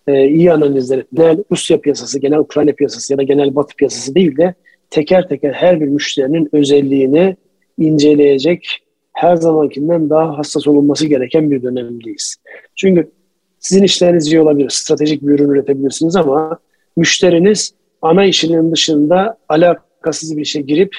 [0.06, 4.36] e, iyi analizler genel Rusya piyasası, genel Ukrayna piyasası ya da genel Batı piyasası değil
[4.36, 4.54] de
[4.90, 7.36] teker teker her bir müşterinin özelliğini
[7.78, 12.36] inceleyecek her zamankinden daha hassas olunması gereken bir dönemdeyiz.
[12.76, 13.10] Çünkü
[13.58, 16.58] sizin işleriniz iyi olabilir, stratejik bir ürün üretebilirsiniz ama
[16.96, 20.96] müşteriniz ana işinin dışında alakasız bir işe girip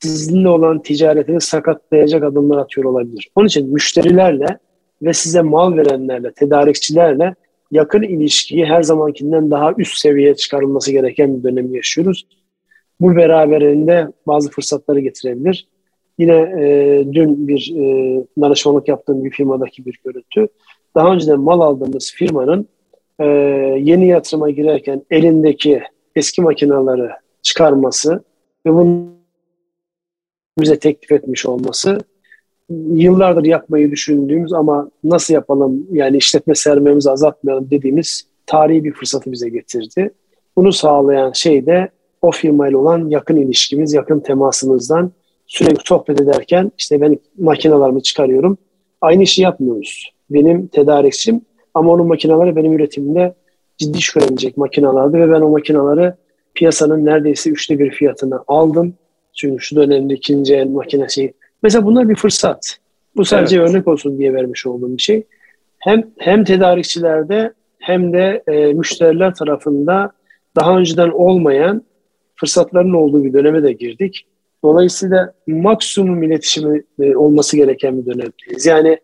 [0.00, 3.30] sizinle olan ticaretini sakatlayacak adımlar atıyor olabilir.
[3.34, 4.58] Onun için müşterilerle
[5.02, 7.34] ve size mal verenlerle, tedarikçilerle
[7.70, 12.26] yakın ilişkiyi her zamankinden daha üst seviyeye çıkarılması gereken bir dönemi yaşıyoruz.
[13.00, 15.68] Bu beraberinde bazı fırsatları getirebilir.
[16.18, 17.84] Yine e, dün bir e,
[18.40, 20.48] danışmanlık yaptığım bir firmadaki bir görüntü.
[20.94, 22.68] Daha önceden mal aldığımız firmanın
[23.18, 23.24] e,
[23.80, 25.82] yeni yatırıma girerken elindeki
[26.16, 27.10] eski makinaları
[27.42, 28.24] çıkarması
[28.66, 29.06] ve bunu
[30.58, 31.98] bize teklif etmiş olması
[32.70, 39.48] yıllardır yapmayı düşündüğümüz ama nasıl yapalım yani işletme sermayemizi azaltmayalım dediğimiz tarihi bir fırsatı bize
[39.48, 40.10] getirdi.
[40.56, 41.88] Bunu sağlayan şey de
[42.22, 45.12] o firmayla olan yakın ilişkimiz, yakın temasımızdan
[45.46, 48.58] sürekli sohbet ederken işte ben makinalarımı çıkarıyorum.
[49.00, 50.12] Aynı işi yapmıyoruz.
[50.30, 51.40] Benim tedarikçim
[51.74, 53.34] ama onun makinaları benim üretimimde
[53.78, 56.14] ciddi görebilecek makinalardı ve ben o makinaları
[56.54, 58.94] piyasanın neredeyse üçte bir fiyatına aldım
[59.32, 61.34] Çünkü şu dönemde ikinci el makinesi.
[61.62, 62.78] Mesela bunlar bir fırsat.
[63.16, 63.70] Bu sadece evet.
[63.70, 65.26] örnek olsun diye vermiş olduğum bir şey.
[65.78, 70.12] Hem hem tedarikçilerde hem de e, müşteriler tarafında
[70.56, 71.82] daha önceden olmayan
[72.36, 74.26] fırsatların olduğu bir döneme de girdik.
[74.64, 78.66] Dolayısıyla maksimum iletişimi e, olması gereken bir dönemdeyiz.
[78.66, 78.98] Yani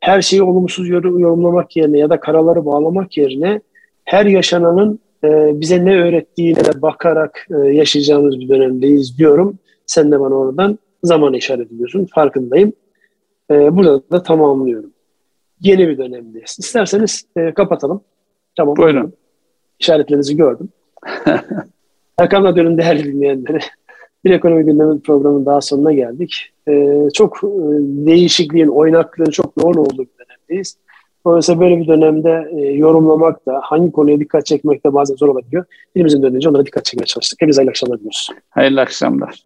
[0.00, 3.60] her şeyi olumsuz yorumlamak yerine ya da karaları bağlamak yerine
[4.04, 9.58] her yaşananın e, bize ne öğrettiğine de bakarak e, yaşayacağımız bir dönemdeyiz diyorum.
[9.86, 12.08] Sen de bana oradan zaman işaret ediyorsun.
[12.14, 12.72] Farkındayım.
[13.50, 14.90] Burada da tamamlıyorum.
[15.60, 16.56] Yeni bir dönemdeyiz.
[16.58, 17.24] İsterseniz
[17.56, 18.00] kapatalım.
[18.56, 18.76] Tamam.
[18.76, 19.12] Buyurun.
[19.78, 20.68] İşaretlerinizi gördüm.
[22.18, 23.58] Erkam Radyo'nun değerli dinleyenleri,
[24.24, 26.52] bir ekonomi gündemi programının daha sonuna geldik.
[26.68, 27.48] Ee, çok e,
[27.80, 30.78] değişikliğin, oynaklığın çok yoğun olduğu bir dönemdeyiz.
[31.26, 35.64] Dolayısıyla böyle bir dönemde e, yorumlamak da, hangi konuya dikkat çekmek de bazen zor olabiliyor.
[35.96, 37.42] Elimizin döndüğünce onlara dikkat çekmeye çalıştık.
[37.42, 38.28] Hepinize hayırlı akşamlar diliyoruz.
[38.50, 39.42] Hayırlı akşamlar.